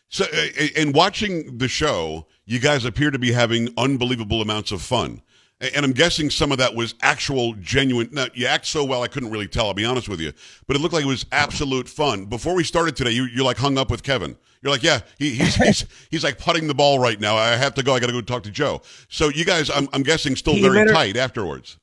So, 0.09 0.25
uh, 0.25 0.63
in 0.75 0.93
watching 0.93 1.57
the 1.57 1.67
show, 1.67 2.27
you 2.45 2.59
guys 2.59 2.85
appear 2.85 3.11
to 3.11 3.19
be 3.19 3.31
having 3.31 3.69
unbelievable 3.77 4.41
amounts 4.41 4.71
of 4.71 4.81
fun. 4.81 5.21
And 5.59 5.83
I'm 5.83 5.91
guessing 5.91 6.29
some 6.29 6.51
of 6.51 6.59
that 6.59 6.75
was 6.75 6.93
actual, 7.01 7.53
genuine. 7.53 8.09
Now, 8.11 8.27
you 8.35 8.45
act 8.45 8.67
so 8.67 8.83
well, 8.83 9.01
I 9.01 9.07
couldn't 9.07 9.31
really 9.31 9.47
tell, 9.47 9.67
I'll 9.67 9.73
be 9.73 9.85
honest 9.85 10.07
with 10.07 10.21
you. 10.21 10.31
But 10.67 10.75
it 10.75 10.79
looked 10.79 10.93
like 10.93 11.03
it 11.03 11.07
was 11.07 11.25
absolute 11.31 11.89
fun. 11.89 12.25
Before 12.25 12.55
we 12.55 12.63
started 12.63 12.95
today, 12.95 13.09
you, 13.11 13.23
you're 13.25 13.43
like 13.43 13.57
hung 13.57 13.77
up 13.77 13.89
with 13.89 14.03
Kevin. 14.03 14.37
You're 14.61 14.71
like, 14.71 14.83
yeah, 14.83 14.99
he, 15.17 15.31
he's, 15.31 15.55
he's, 15.63 15.85
he's 16.11 16.23
like 16.23 16.37
putting 16.37 16.67
the 16.67 16.75
ball 16.75 16.99
right 16.99 17.19
now. 17.19 17.35
I 17.35 17.55
have 17.55 17.73
to 17.75 17.83
go. 17.83 17.95
I 17.95 17.99
got 17.99 18.07
to 18.07 18.13
go 18.13 18.21
talk 18.21 18.43
to 18.43 18.51
Joe. 18.51 18.81
So, 19.09 19.29
you 19.29 19.45
guys, 19.45 19.71
I'm, 19.71 19.87
I'm 19.93 20.03
guessing, 20.03 20.35
still 20.35 20.53
He 20.53 20.61
very 20.61 20.91
tight 20.91 21.17
afterwards. 21.17 21.77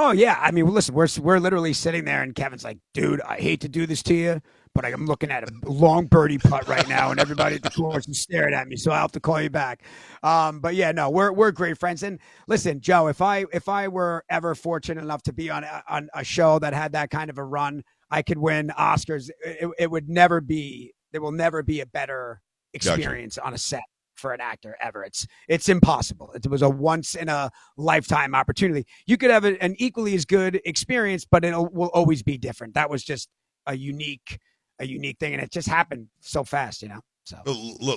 Oh 0.00 0.12
yeah, 0.12 0.38
I 0.40 0.52
mean, 0.52 0.66
listen, 0.66 0.94
we're 0.94 1.08
we're 1.20 1.40
literally 1.40 1.72
sitting 1.72 2.04
there, 2.04 2.22
and 2.22 2.32
Kevin's 2.32 2.62
like, 2.62 2.78
"Dude, 2.94 3.20
I 3.22 3.38
hate 3.38 3.60
to 3.62 3.68
do 3.68 3.84
this 3.84 4.00
to 4.04 4.14
you, 4.14 4.40
but 4.78 4.84
I'm 4.84 5.06
looking 5.06 5.32
at 5.32 5.42
a 5.42 5.52
long 5.68 6.06
birdie 6.06 6.38
putt 6.38 6.68
right 6.68 6.88
now, 6.88 7.10
and 7.10 7.18
everybody 7.18 7.56
at 7.56 7.62
the 7.62 7.70
course 7.70 8.06
is 8.06 8.20
staring 8.20 8.54
at 8.54 8.68
me, 8.68 8.76
so 8.76 8.92
I'll 8.92 9.00
have 9.00 9.12
to 9.12 9.18
call 9.20 9.42
you 9.42 9.50
back." 9.50 9.82
Um, 10.22 10.60
but 10.60 10.76
yeah, 10.76 10.92
no, 10.92 11.10
we're 11.10 11.32
we're 11.32 11.50
great 11.50 11.76
friends. 11.78 12.04
And 12.04 12.20
listen, 12.46 12.80
Joe, 12.80 13.08
if 13.08 13.20
I 13.20 13.44
if 13.52 13.68
I 13.68 13.88
were 13.88 14.24
ever 14.30 14.54
fortunate 14.54 15.02
enough 15.02 15.24
to 15.24 15.32
be 15.32 15.50
on 15.50 15.64
a, 15.64 15.82
on 15.88 16.08
a 16.14 16.22
show 16.22 16.60
that 16.60 16.74
had 16.74 16.92
that 16.92 17.10
kind 17.10 17.28
of 17.28 17.38
a 17.38 17.44
run, 17.44 17.82
I 18.08 18.22
could 18.22 18.38
win 18.38 18.70
Oscars. 18.78 19.30
It, 19.44 19.68
it 19.80 19.90
would 19.90 20.08
never 20.08 20.40
be. 20.40 20.94
There 21.10 21.20
will 21.20 21.32
never 21.32 21.64
be 21.64 21.80
a 21.80 21.86
better 21.86 22.40
experience 22.72 23.36
on 23.36 23.54
a 23.54 23.58
set 23.58 23.82
for 24.14 24.32
an 24.32 24.40
actor 24.40 24.76
ever. 24.80 25.02
It's 25.02 25.26
it's 25.48 25.68
impossible. 25.68 26.30
It 26.36 26.46
was 26.46 26.62
a 26.62 26.68
once 26.68 27.16
in 27.16 27.28
a 27.28 27.50
lifetime 27.76 28.32
opportunity. 28.32 28.86
You 29.08 29.16
could 29.16 29.32
have 29.32 29.44
an 29.44 29.74
equally 29.78 30.14
as 30.14 30.24
good 30.24 30.60
experience, 30.64 31.26
but 31.28 31.44
it 31.44 31.50
will 31.56 31.90
always 31.92 32.22
be 32.22 32.38
different. 32.38 32.74
That 32.74 32.90
was 32.90 33.02
just 33.02 33.28
a 33.66 33.76
unique 33.76 34.38
a 34.80 34.86
unique 34.86 35.18
thing, 35.18 35.34
and 35.34 35.42
it 35.42 35.50
just 35.50 35.68
happened 35.68 36.08
so 36.20 36.44
fast, 36.44 36.82
you 36.82 36.88
know. 36.88 37.00
So 37.24 37.36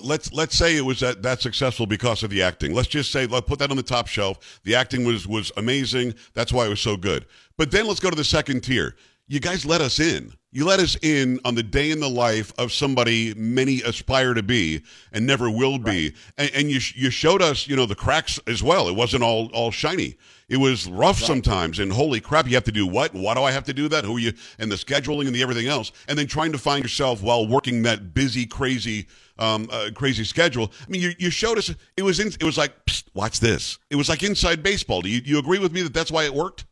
let's 0.03 0.33
let's 0.33 0.57
say 0.57 0.75
it 0.75 0.81
was 0.81 0.99
that, 0.99 1.23
that 1.23 1.41
successful 1.41 1.85
because 1.85 2.21
of 2.21 2.29
the 2.29 2.41
acting. 2.41 2.73
Let's 2.73 2.89
just 2.89 3.13
say 3.13 3.27
let's 3.27 3.47
put 3.47 3.59
that 3.59 3.71
on 3.71 3.77
the 3.77 3.83
top 3.83 4.07
shelf. 4.07 4.59
The 4.65 4.75
acting 4.75 5.05
was 5.05 5.25
was 5.25 5.53
amazing. 5.55 6.15
That's 6.33 6.51
why 6.51 6.65
it 6.65 6.69
was 6.69 6.81
so 6.81 6.97
good. 6.97 7.25
But 7.57 7.71
then 7.71 7.87
let's 7.87 8.01
go 8.01 8.09
to 8.09 8.15
the 8.15 8.25
second 8.25 8.61
tier. 8.61 8.97
You 9.31 9.39
guys 9.39 9.65
let 9.65 9.79
us 9.79 9.97
in. 9.97 10.33
You 10.51 10.65
let 10.65 10.81
us 10.81 10.97
in 11.01 11.39
on 11.45 11.55
the 11.55 11.63
day 11.63 11.91
in 11.91 12.01
the 12.01 12.09
life 12.09 12.51
of 12.57 12.73
somebody 12.73 13.33
many 13.35 13.81
aspire 13.81 14.33
to 14.33 14.43
be 14.43 14.81
and 15.13 15.25
never 15.25 15.49
will 15.49 15.77
be, 15.77 16.13
and, 16.37 16.51
and, 16.53 16.69
you 16.69 16.81
you 16.93 17.09
showed 17.09 17.41
us, 17.41 17.65
you 17.65 17.77
know, 17.77 17.85
the 17.85 17.95
cracks 17.95 18.41
as 18.45 18.61
well. 18.61 18.89
It 18.89 18.95
wasn't 18.95 19.23
all 19.23 19.49
all 19.53 19.71
shiny. 19.71 20.17
It 20.49 20.57
was 20.57 20.89
rough 20.89 21.21
right. 21.21 21.27
sometimes, 21.27 21.79
and 21.79 21.93
holy 21.93 22.19
crap, 22.19 22.45
you 22.45 22.55
have 22.55 22.65
to 22.65 22.73
do 22.73 22.85
what? 22.85 23.13
Why 23.13 23.33
do 23.33 23.41
I 23.41 23.51
have 23.51 23.63
to 23.65 23.73
do 23.73 23.87
that? 23.87 24.03
Who 24.03 24.17
are 24.17 24.19
you? 24.19 24.33
And 24.59 24.69
the 24.69 24.75
scheduling 24.75 25.27
and 25.27 25.33
the 25.33 25.41
everything 25.41 25.67
else, 25.67 25.93
and 26.09 26.19
then 26.19 26.27
trying 26.27 26.51
to 26.51 26.57
find 26.57 26.83
yourself 26.83 27.23
while 27.23 27.47
working 27.47 27.83
that 27.83 28.13
busy, 28.13 28.45
crazy, 28.45 29.07
um, 29.39 29.69
uh, 29.71 29.91
crazy 29.95 30.25
schedule. 30.25 30.73
I 30.85 30.89
mean, 30.89 30.99
you, 30.99 31.13
you 31.17 31.29
showed 31.29 31.57
us. 31.57 31.73
It 31.95 32.03
was 32.03 32.19
in, 32.19 32.27
it 32.27 32.43
was 32.43 32.57
like, 32.57 32.73
watch 33.13 33.39
this. 33.39 33.79
It 33.89 33.95
was 33.95 34.09
like 34.09 34.23
inside 34.23 34.61
baseball. 34.61 35.01
Do 35.01 35.07
you, 35.07 35.21
you 35.23 35.39
agree 35.39 35.59
with 35.59 35.71
me 35.71 35.83
that 35.83 35.93
that's 35.93 36.11
why 36.11 36.25
it 36.25 36.33
worked? 36.33 36.65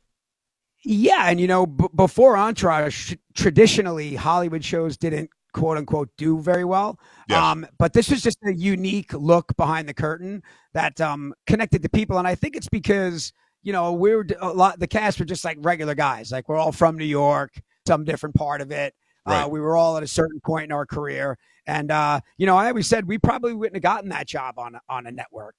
Yeah, 0.84 1.30
and 1.30 1.40
you 1.40 1.48
know, 1.48 1.66
b- 1.66 1.88
before 1.96 2.38
Entourage, 2.38 3.16
traditionally 3.36 4.16
Hollywood 4.16 4.64
shows 4.64 4.98
didn't 4.98 5.30
quote 5.54 5.78
unquote 5.78 6.10
do 6.18 6.40
very 6.40 6.64
well. 6.64 7.00
Yes. 7.28 7.42
Um, 7.42 7.68
but 7.78 7.94
this 7.94 8.10
was 8.10 8.22
just 8.22 8.38
a 8.46 8.54
unique 8.54 9.14
look 9.14 9.56
behind 9.58 9.90
the 9.90 9.94
curtain 9.94 10.44
that 10.74 11.00
um, 11.02 11.34
connected 11.48 11.84
to 11.84 11.90
people, 11.90 12.18
and 12.18 12.28
I 12.28 12.36
think 12.36 12.56
it's 12.56 12.70
because 12.70 13.34
you 13.62 13.74
know 13.74 13.94
we're 13.94 14.26
a 14.40 14.54
lot. 14.54 14.80
The 14.80 14.88
cast 14.88 15.20
were 15.20 15.26
just 15.26 15.44
like 15.44 15.58
regular 15.62 15.96
guys, 15.96 16.32
like 16.32 16.48
we're 16.48 16.58
all 16.58 16.72
from 16.72 16.98
New 16.98 17.06
York, 17.06 17.60
some 17.88 18.06
different 18.06 18.36
part 18.36 18.62
of 18.62 18.72
it. 18.72 18.94
Uh, 19.26 19.32
right. 19.32 19.44
Uh, 19.44 19.48
we 19.50 19.60
were 19.60 19.76
all 19.76 19.98
at 19.98 20.04
a 20.04 20.08
certain 20.08 20.40
point 20.40 20.66
in 20.66 20.72
our 20.72 20.86
career, 20.86 21.38
and 21.68 21.92
uh, 21.92 22.22
you 22.38 22.46
know, 22.46 22.56
I 22.58 22.68
always 22.70 22.88
said 22.88 23.06
we 23.06 23.18
probably 23.18 23.54
wouldn't 23.54 23.76
have 23.76 23.84
gotten 23.84 24.10
that 24.10 24.28
job 24.28 24.58
on 24.58 24.80
on 24.88 25.08
a 25.08 25.12
network. 25.12 25.56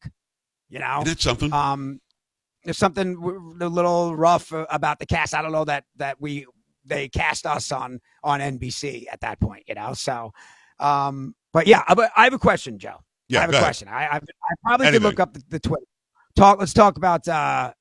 You 0.70 0.78
know, 0.78 1.02
that's 1.04 1.22
something. 1.22 1.52
Um, 1.52 2.00
there's 2.64 2.78
something 2.78 3.16
a 3.60 3.68
little 3.68 4.14
rough 4.14 4.52
about 4.52 4.98
the 4.98 5.06
cast. 5.06 5.34
I 5.34 5.42
don't 5.42 5.52
know 5.52 5.64
that 5.64 5.84
that 5.96 6.20
we 6.20 6.46
they 6.84 7.08
cast 7.08 7.46
us 7.46 7.72
on 7.72 8.00
on 8.22 8.40
NBC 8.40 9.06
at 9.10 9.20
that 9.20 9.40
point, 9.40 9.64
you 9.66 9.74
know. 9.74 9.94
So, 9.94 10.32
um, 10.78 11.34
but 11.52 11.66
yeah, 11.66 11.82
I 11.88 12.24
have 12.24 12.34
a 12.34 12.38
question, 12.38 12.78
Joe. 12.78 12.96
Yeah, 13.28 13.38
I 13.38 13.42
have 13.42 13.54
a 13.54 13.58
question. 13.58 13.88
I, 13.88 14.06
I, 14.06 14.16
I 14.16 14.20
probably 14.64 14.88
Anything. 14.88 15.02
could 15.02 15.08
look 15.08 15.20
up 15.20 15.34
the, 15.34 15.42
the 15.48 15.60
Twitter. 15.60 15.84
Talk. 16.36 16.58
Let's 16.58 16.72
talk 16.72 16.96
about 16.96 17.26
uh, 17.28 17.72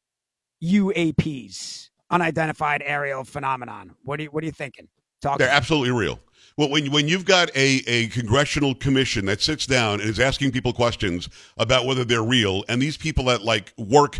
UAPs, 0.63 1.89
unidentified 2.09 2.83
aerial 2.85 3.23
phenomenon. 3.23 3.95
What 4.03 4.19
are 4.19 4.23
you 4.23 4.29
What 4.29 4.43
are 4.43 4.45
you 4.45 4.51
thinking? 4.51 4.87
Talk. 5.21 5.39
They're 5.39 5.49
absolutely 5.49 5.91
real. 5.91 6.19
Well, 6.57 6.69
when 6.69 6.91
when 6.91 7.07
you've 7.07 7.25
got 7.25 7.49
a, 7.55 7.81
a 7.87 8.07
congressional 8.07 8.75
commission 8.75 9.25
that 9.25 9.41
sits 9.41 9.65
down 9.65 10.01
and 10.01 10.09
is 10.09 10.19
asking 10.19 10.51
people 10.51 10.73
questions 10.73 11.29
about 11.57 11.85
whether 11.85 12.03
they're 12.03 12.23
real, 12.23 12.63
and 12.67 12.81
these 12.81 12.97
people 12.97 13.25
that 13.25 13.43
like 13.43 13.73
work 13.77 14.19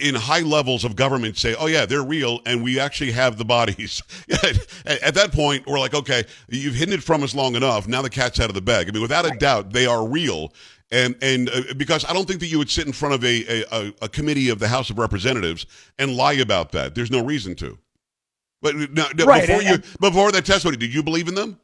in 0.00 0.14
high 0.14 0.40
levels 0.40 0.84
of 0.84 0.96
government 0.96 1.36
say, 1.38 1.54
"Oh 1.58 1.66
yeah, 1.66 1.86
they're 1.86 2.02
real, 2.02 2.40
and 2.44 2.62
we 2.62 2.78
actually 2.78 3.12
have 3.12 3.38
the 3.38 3.44
bodies." 3.44 4.02
At 4.86 5.14
that 5.14 5.30
point, 5.32 5.66
we're 5.66 5.78
like, 5.78 5.94
"Okay, 5.94 6.24
you've 6.48 6.74
hidden 6.74 6.94
it 6.94 7.02
from 7.02 7.22
us 7.22 7.34
long 7.34 7.54
enough. 7.54 7.88
Now 7.88 8.02
the 8.02 8.10
cat's 8.10 8.38
out 8.40 8.48
of 8.48 8.54
the 8.54 8.60
bag." 8.60 8.88
I 8.88 8.92
mean, 8.92 9.02
without 9.02 9.24
a 9.24 9.36
doubt, 9.38 9.72
they 9.72 9.86
are 9.86 10.06
real, 10.06 10.52
and 10.90 11.16
and 11.22 11.48
uh, 11.48 11.62
because 11.76 12.04
I 12.04 12.12
don't 12.12 12.28
think 12.28 12.40
that 12.40 12.48
you 12.48 12.58
would 12.58 12.70
sit 12.70 12.86
in 12.86 12.92
front 12.92 13.14
of 13.14 13.24
a, 13.24 13.64
a, 13.72 13.92
a 14.02 14.08
committee 14.08 14.50
of 14.50 14.58
the 14.58 14.68
House 14.68 14.90
of 14.90 14.98
Representatives 14.98 15.66
and 15.98 16.14
lie 16.16 16.34
about 16.34 16.72
that. 16.72 16.94
There's 16.94 17.10
no 17.10 17.24
reason 17.24 17.54
to. 17.56 17.78
But 18.60 18.76
now, 18.76 19.06
right, 19.24 19.46
before 19.46 19.62
and, 19.62 19.84
you 19.84 19.90
before 20.00 20.30
that 20.32 20.44
testimony, 20.44 20.76
did 20.76 20.94
you 20.94 21.02
believe 21.02 21.28
in 21.28 21.34
them? 21.34 21.58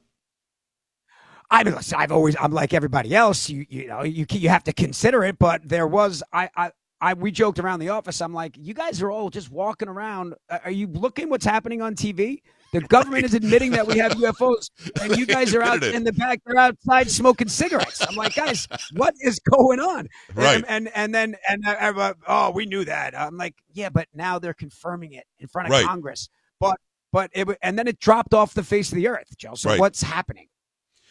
I 1.50 1.64
mean, 1.64 1.74
listen, 1.74 1.98
I've 1.98 2.12
always 2.12 2.36
I'm 2.40 2.52
like 2.52 2.74
everybody 2.74 3.14
else. 3.14 3.48
You 3.48 3.66
you 3.68 3.86
know 3.86 4.02
you 4.02 4.26
you 4.30 4.48
have 4.48 4.64
to 4.64 4.72
consider 4.72 5.24
it, 5.24 5.38
but 5.38 5.66
there 5.68 5.86
was 5.86 6.22
I 6.32 6.50
I 6.56 6.72
I 7.00 7.14
we 7.14 7.30
joked 7.30 7.58
around 7.58 7.80
the 7.80 7.90
office. 7.90 8.20
I'm 8.20 8.34
like, 8.34 8.56
you 8.58 8.74
guys 8.74 9.00
are 9.02 9.10
all 9.10 9.30
just 9.30 9.50
walking 9.50 9.88
around. 9.88 10.34
Are 10.50 10.70
you 10.70 10.86
looking 10.88 11.28
what's 11.28 11.44
happening 11.44 11.80
on 11.80 11.94
TV? 11.94 12.42
The 12.72 12.80
government 12.82 13.24
is 13.24 13.32
admitting 13.32 13.70
that 13.72 13.86
we 13.86 13.96
have 13.98 14.12
UFOs, 14.12 14.70
and 15.00 15.16
you 15.16 15.24
guys 15.24 15.54
are 15.54 15.62
out 15.62 15.82
in 15.82 16.04
the 16.04 16.12
back. 16.12 16.40
They're 16.44 16.58
outside 16.58 17.10
smoking 17.10 17.48
cigarettes. 17.48 18.04
I'm 18.06 18.14
like, 18.14 18.34
guys, 18.34 18.68
what 18.92 19.14
is 19.20 19.38
going 19.38 19.80
on? 19.80 20.08
Right. 20.34 20.56
And 20.56 20.66
and, 20.68 20.90
and 20.94 21.14
then 21.14 21.36
and 21.48 21.66
uh, 21.66 22.14
oh, 22.26 22.50
we 22.50 22.66
knew 22.66 22.84
that. 22.84 23.18
I'm 23.18 23.38
like, 23.38 23.54
yeah, 23.72 23.88
but 23.88 24.08
now 24.12 24.38
they're 24.38 24.54
confirming 24.54 25.12
it 25.12 25.24
in 25.38 25.48
front 25.48 25.68
of 25.68 25.72
right. 25.72 25.84
Congress. 25.84 26.28
But 26.60 26.76
but 27.12 27.30
it 27.32 27.48
and 27.62 27.78
then 27.78 27.86
it 27.86 28.00
dropped 28.00 28.34
off 28.34 28.54
the 28.54 28.64
face 28.64 28.90
of 28.90 28.96
the 28.96 29.08
earth, 29.08 29.36
Joe. 29.38 29.54
So 29.54 29.70
right. 29.70 29.80
what's 29.80 30.02
happening? 30.02 30.48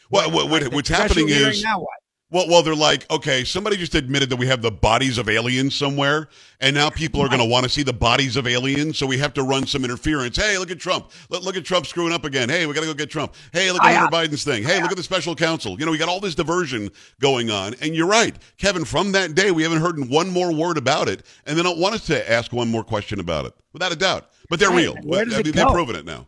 Well, 0.10 0.32
what, 0.32 0.50
what, 0.50 0.74
what's 0.74 0.90
happening 0.90 1.28
is 1.28 1.64
now 1.64 1.80
what? 1.80 1.90
Well, 2.30 2.46
well, 2.50 2.62
they're 2.62 2.76
like, 2.76 3.10
okay, 3.10 3.46
somebody 3.46 3.78
just 3.78 3.96
admitted 3.96 4.30
that 4.32 4.36
we 4.36 4.48
have 4.48 4.62
the 4.62 4.70
bodies 4.70 5.18
of 5.18 5.30
aliens 5.30 5.74
somewhere, 5.74 6.28
and 6.60 6.76
now 6.76 6.90
people 6.90 7.22
are 7.22 7.30
going 7.30 7.40
to 7.40 7.46
want 7.46 7.64
to 7.64 7.70
see 7.70 7.84
the 7.84 7.94
bodies 7.94 8.36
of 8.36 8.46
aliens, 8.46 8.98
so 8.98 9.08
we 9.08 9.18
have 9.18 9.34
to 9.36 9.44
run 9.44 9.66
some 9.66 9.86
interference. 9.86 10.36
Hey, 10.36 10.58
look 10.58 10.70
at 10.70 10.78
Trump. 10.78 11.12
Look, 11.30 11.44
look 11.44 11.56
at 11.56 11.64
Trump 11.64 11.86
screwing 11.86 12.12
up 12.12 12.26
again. 12.26 12.50
Hey, 12.50 12.66
we 12.66 12.74
got 12.74 12.82
to 12.82 12.88
go 12.88 12.94
get 12.94 13.10
Trump. 13.10 13.34
Hey, 13.54 13.72
look 13.72 13.82
at 13.82 13.96
uh, 13.96 14.00
Hunter 14.00 14.14
Biden's 14.14 14.44
thing. 14.44 14.64
Hey, 14.64 14.82
look 14.82 14.92
at 14.92 14.98
the 14.98 15.04
special 15.04 15.36
counsel. 15.36 15.80
You 15.80 15.86
know, 15.86 15.92
we 15.92 15.98
got 15.98 16.10
all 16.10 16.20
this 16.20 16.36
diversion 16.36 16.92
going 17.22 17.50
on, 17.50 17.76
and 17.76 17.96
you're 17.96 18.08
right, 18.08 18.36
Kevin. 18.58 18.84
From 18.84 19.14
that 19.14 19.34
day, 19.34 19.52
we 19.52 19.64
haven't 19.64 19.80
heard 19.80 19.98
one 20.10 20.30
more 20.30 20.54
word 20.54 20.78
about 20.78 21.08
it, 21.08 21.26
and 21.46 21.58
they 21.58 21.64
don't 21.64 21.80
want 21.80 21.96
us 21.96 22.06
to 22.08 22.30
ask 22.30 22.52
one 22.52 22.68
more 22.68 22.84
question 22.84 23.22
about 23.22 23.46
it, 23.46 23.54
without 23.72 23.94
a 23.94 23.96
doubt. 23.96 24.30
But 24.50 24.60
they're 24.60 24.72
real. 24.72 24.96
Where 25.04 25.24
does 25.24 25.36
I 25.36 25.38
mean, 25.38 25.48
it 25.48 25.56
go? 25.56 25.64
They've 25.64 25.74
proven 25.74 25.96
it 25.96 26.04
now. 26.04 26.28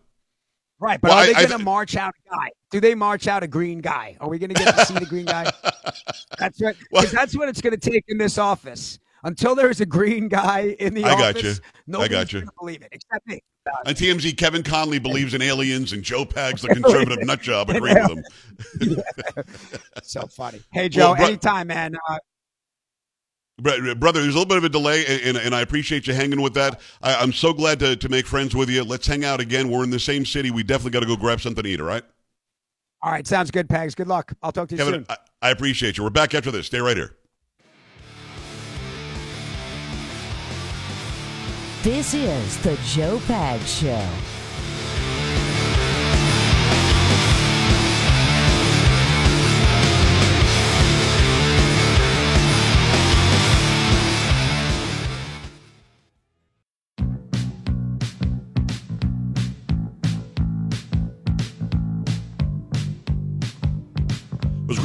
Right, 0.80 1.00
but 1.02 1.10
well, 1.10 1.18
are 1.20 1.26
they 1.28 1.34
going 1.34 1.50
to 1.50 1.58
march 1.60 1.96
out 1.98 2.14
a 2.26 2.36
guy? 2.36 2.52
Do 2.72 2.80
they 2.80 2.96
march 2.96 3.28
out 3.28 3.44
a 3.44 3.48
green 3.48 3.80
guy? 3.80 4.16
Are 4.22 4.30
we 4.30 4.40
going 4.40 4.54
to 4.54 4.56
get 4.56 4.76
to 4.76 4.86
see 4.86 4.94
the 4.94 5.06
green 5.06 5.26
guy? 5.26 5.52
That's 6.40 6.62
right. 6.62 6.76
Because 6.92 7.12
that's 7.12 7.36
what 7.36 7.50
it's 7.50 7.60
going 7.62 7.78
to 7.78 7.90
take 7.90 8.06
in 8.08 8.18
this 8.18 8.38
office. 8.38 8.98
Until 9.24 9.54
there's 9.56 9.82
a 9.82 9.86
green 9.86 10.30
guy 10.30 10.76
in 10.80 10.94
the 10.94 11.04
I 11.04 11.12
office, 11.12 11.34
got 11.34 11.44
you. 11.44 11.54
nobody's 11.88 12.18
I 12.18 12.22
got 12.22 12.34
you. 12.34 12.44
believe 12.58 12.82
it, 12.82 12.88
except 12.94 13.28
me. 13.28 13.42
On 13.86 13.94
TMZ, 13.94 14.38
Kevin 14.38 14.64
Connolly 14.64 15.00
believes 15.00 15.34
in 15.34 15.42
aliens, 15.42 15.92
and 15.92 16.02
Joe 16.02 16.24
Pags, 16.24 16.62
the 16.62 16.70
conservative 16.74 17.20
nutjob, 17.20 17.68
agreed 17.76 17.98
with 18.80 18.88
him. 18.98 19.04
so 20.04 20.22
funny. 20.28 20.62
Hey, 20.72 20.88
Joe, 20.88 21.12
well, 21.18 21.26
anytime, 21.28 21.68
man. 21.68 21.96
Uh, 22.10 22.18
Brother, 23.60 24.22
there's 24.22 24.36
a 24.36 24.38
little 24.38 24.46
bit 24.46 24.58
of 24.58 24.64
a 24.64 24.70
delay, 24.70 25.06
and, 25.06 25.38
and 25.38 25.54
I 25.54 25.62
appreciate 25.62 26.08
you 26.08 26.14
hanging 26.14 26.42
with 26.42 26.54
that. 26.54 26.80
I, 27.02 27.22
am 27.22 27.34
so 27.34 27.54
glad 27.54 27.80
to, 27.80 27.96
to 27.96 28.10
make 28.10 28.26
friends 28.26 28.56
with 28.56 28.70
you. 28.70 28.84
Let's 28.84 29.08
hang 29.08 29.26
out 29.26 29.40
again. 29.40 29.70
We're 29.70 29.84
in 29.84 29.90
the 29.90 30.00
same 30.00 30.26
city. 30.26 30.52
We 30.52 30.64
definitely 30.64 30.92
got 30.92 31.02
to 31.02 31.06
go 31.06 31.16
grab 31.16 31.42
something 31.42 31.64
to 31.64 31.70
eat, 31.70 31.80
all 31.80 31.88
right? 31.88 32.04
All 33.02 33.12
right, 33.12 33.26
sounds 33.26 33.52
good, 33.52 33.68
Pags. 33.68 33.96
Good 33.96 34.08
luck. 34.08 34.34
I'll 34.42 34.52
talk 34.52 34.70
to 34.70 34.76
you 34.76 34.80
Kevin, 34.80 34.94
soon. 34.94 35.06
I, 35.10 35.18
I 35.42 35.50
appreciate 35.52 35.98
you. 35.98 36.04
We're 36.04 36.10
back 36.10 36.34
after 36.34 36.52
this. 36.52 36.68
Stay 36.68 36.80
right 36.80 36.98
here. 36.98 37.16
This 41.82 42.14
is 42.14 42.58
the 42.58 42.78
Joe 42.86 43.20
Pags 43.20 43.82
Show. 43.82 44.29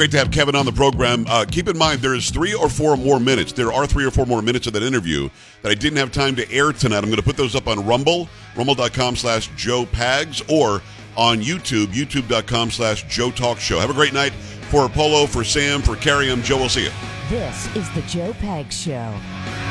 Great 0.05 0.11
to 0.11 0.19
have 0.19 0.31
Kevin 0.31 0.55
on 0.55 0.67
the 0.67 0.73
program. 0.73 1.25
Uh, 1.27 1.47
keep 1.51 1.67
in 1.67 1.79
mind, 1.79 2.01
there 2.01 2.14
is 2.14 2.29
three 2.29 2.53
or 2.53 2.69
four 2.69 2.95
more 2.95 3.19
minutes. 3.19 3.55
There 3.55 3.73
are 3.73 3.87
three 3.87 4.05
or 4.05 4.11
four 4.11 4.27
more 4.27 4.43
minutes 4.43 4.67
of 4.67 4.75
that 4.75 4.83
interview 4.83 5.31
that 5.62 5.71
I 5.71 5.75
didn't 5.75 5.97
have 5.97 6.12
time 6.12 6.37
to 6.37 6.51
air 6.53 6.73
tonight. 6.73 6.99
I'm 6.99 7.07
going 7.07 7.17
to 7.17 7.23
put 7.23 7.38
those 7.38 7.55
up 7.55 7.69
on 7.69 7.87
Rumble, 7.87 8.29
rumble.com 8.55 9.17
slash 9.17 9.49
Joe 9.57 9.87
Pags, 9.87 10.43
or 10.53 10.83
on 11.17 11.40
YouTube, 11.40 11.87
youtube.com 11.87 12.71
slash 12.71 13.05
Joe 13.05 13.31
Talk 13.31 13.59
Show. 13.59 13.81
Have 13.81 13.88
a 13.88 13.95
great 13.95 14.12
night. 14.12 14.35
For 14.69 14.85
Apollo, 14.85 15.29
for 15.29 15.43
Sam, 15.43 15.81
for 15.81 15.97
Carrie, 15.97 16.31
I'm 16.31 16.43
Joe. 16.43 16.59
We'll 16.59 16.69
see 16.69 16.85
you. 16.85 16.90
This 17.31 17.75
is 17.75 17.90
the 17.95 18.03
Joe 18.03 18.35
Pags 18.35 18.73
Show. 18.73 19.63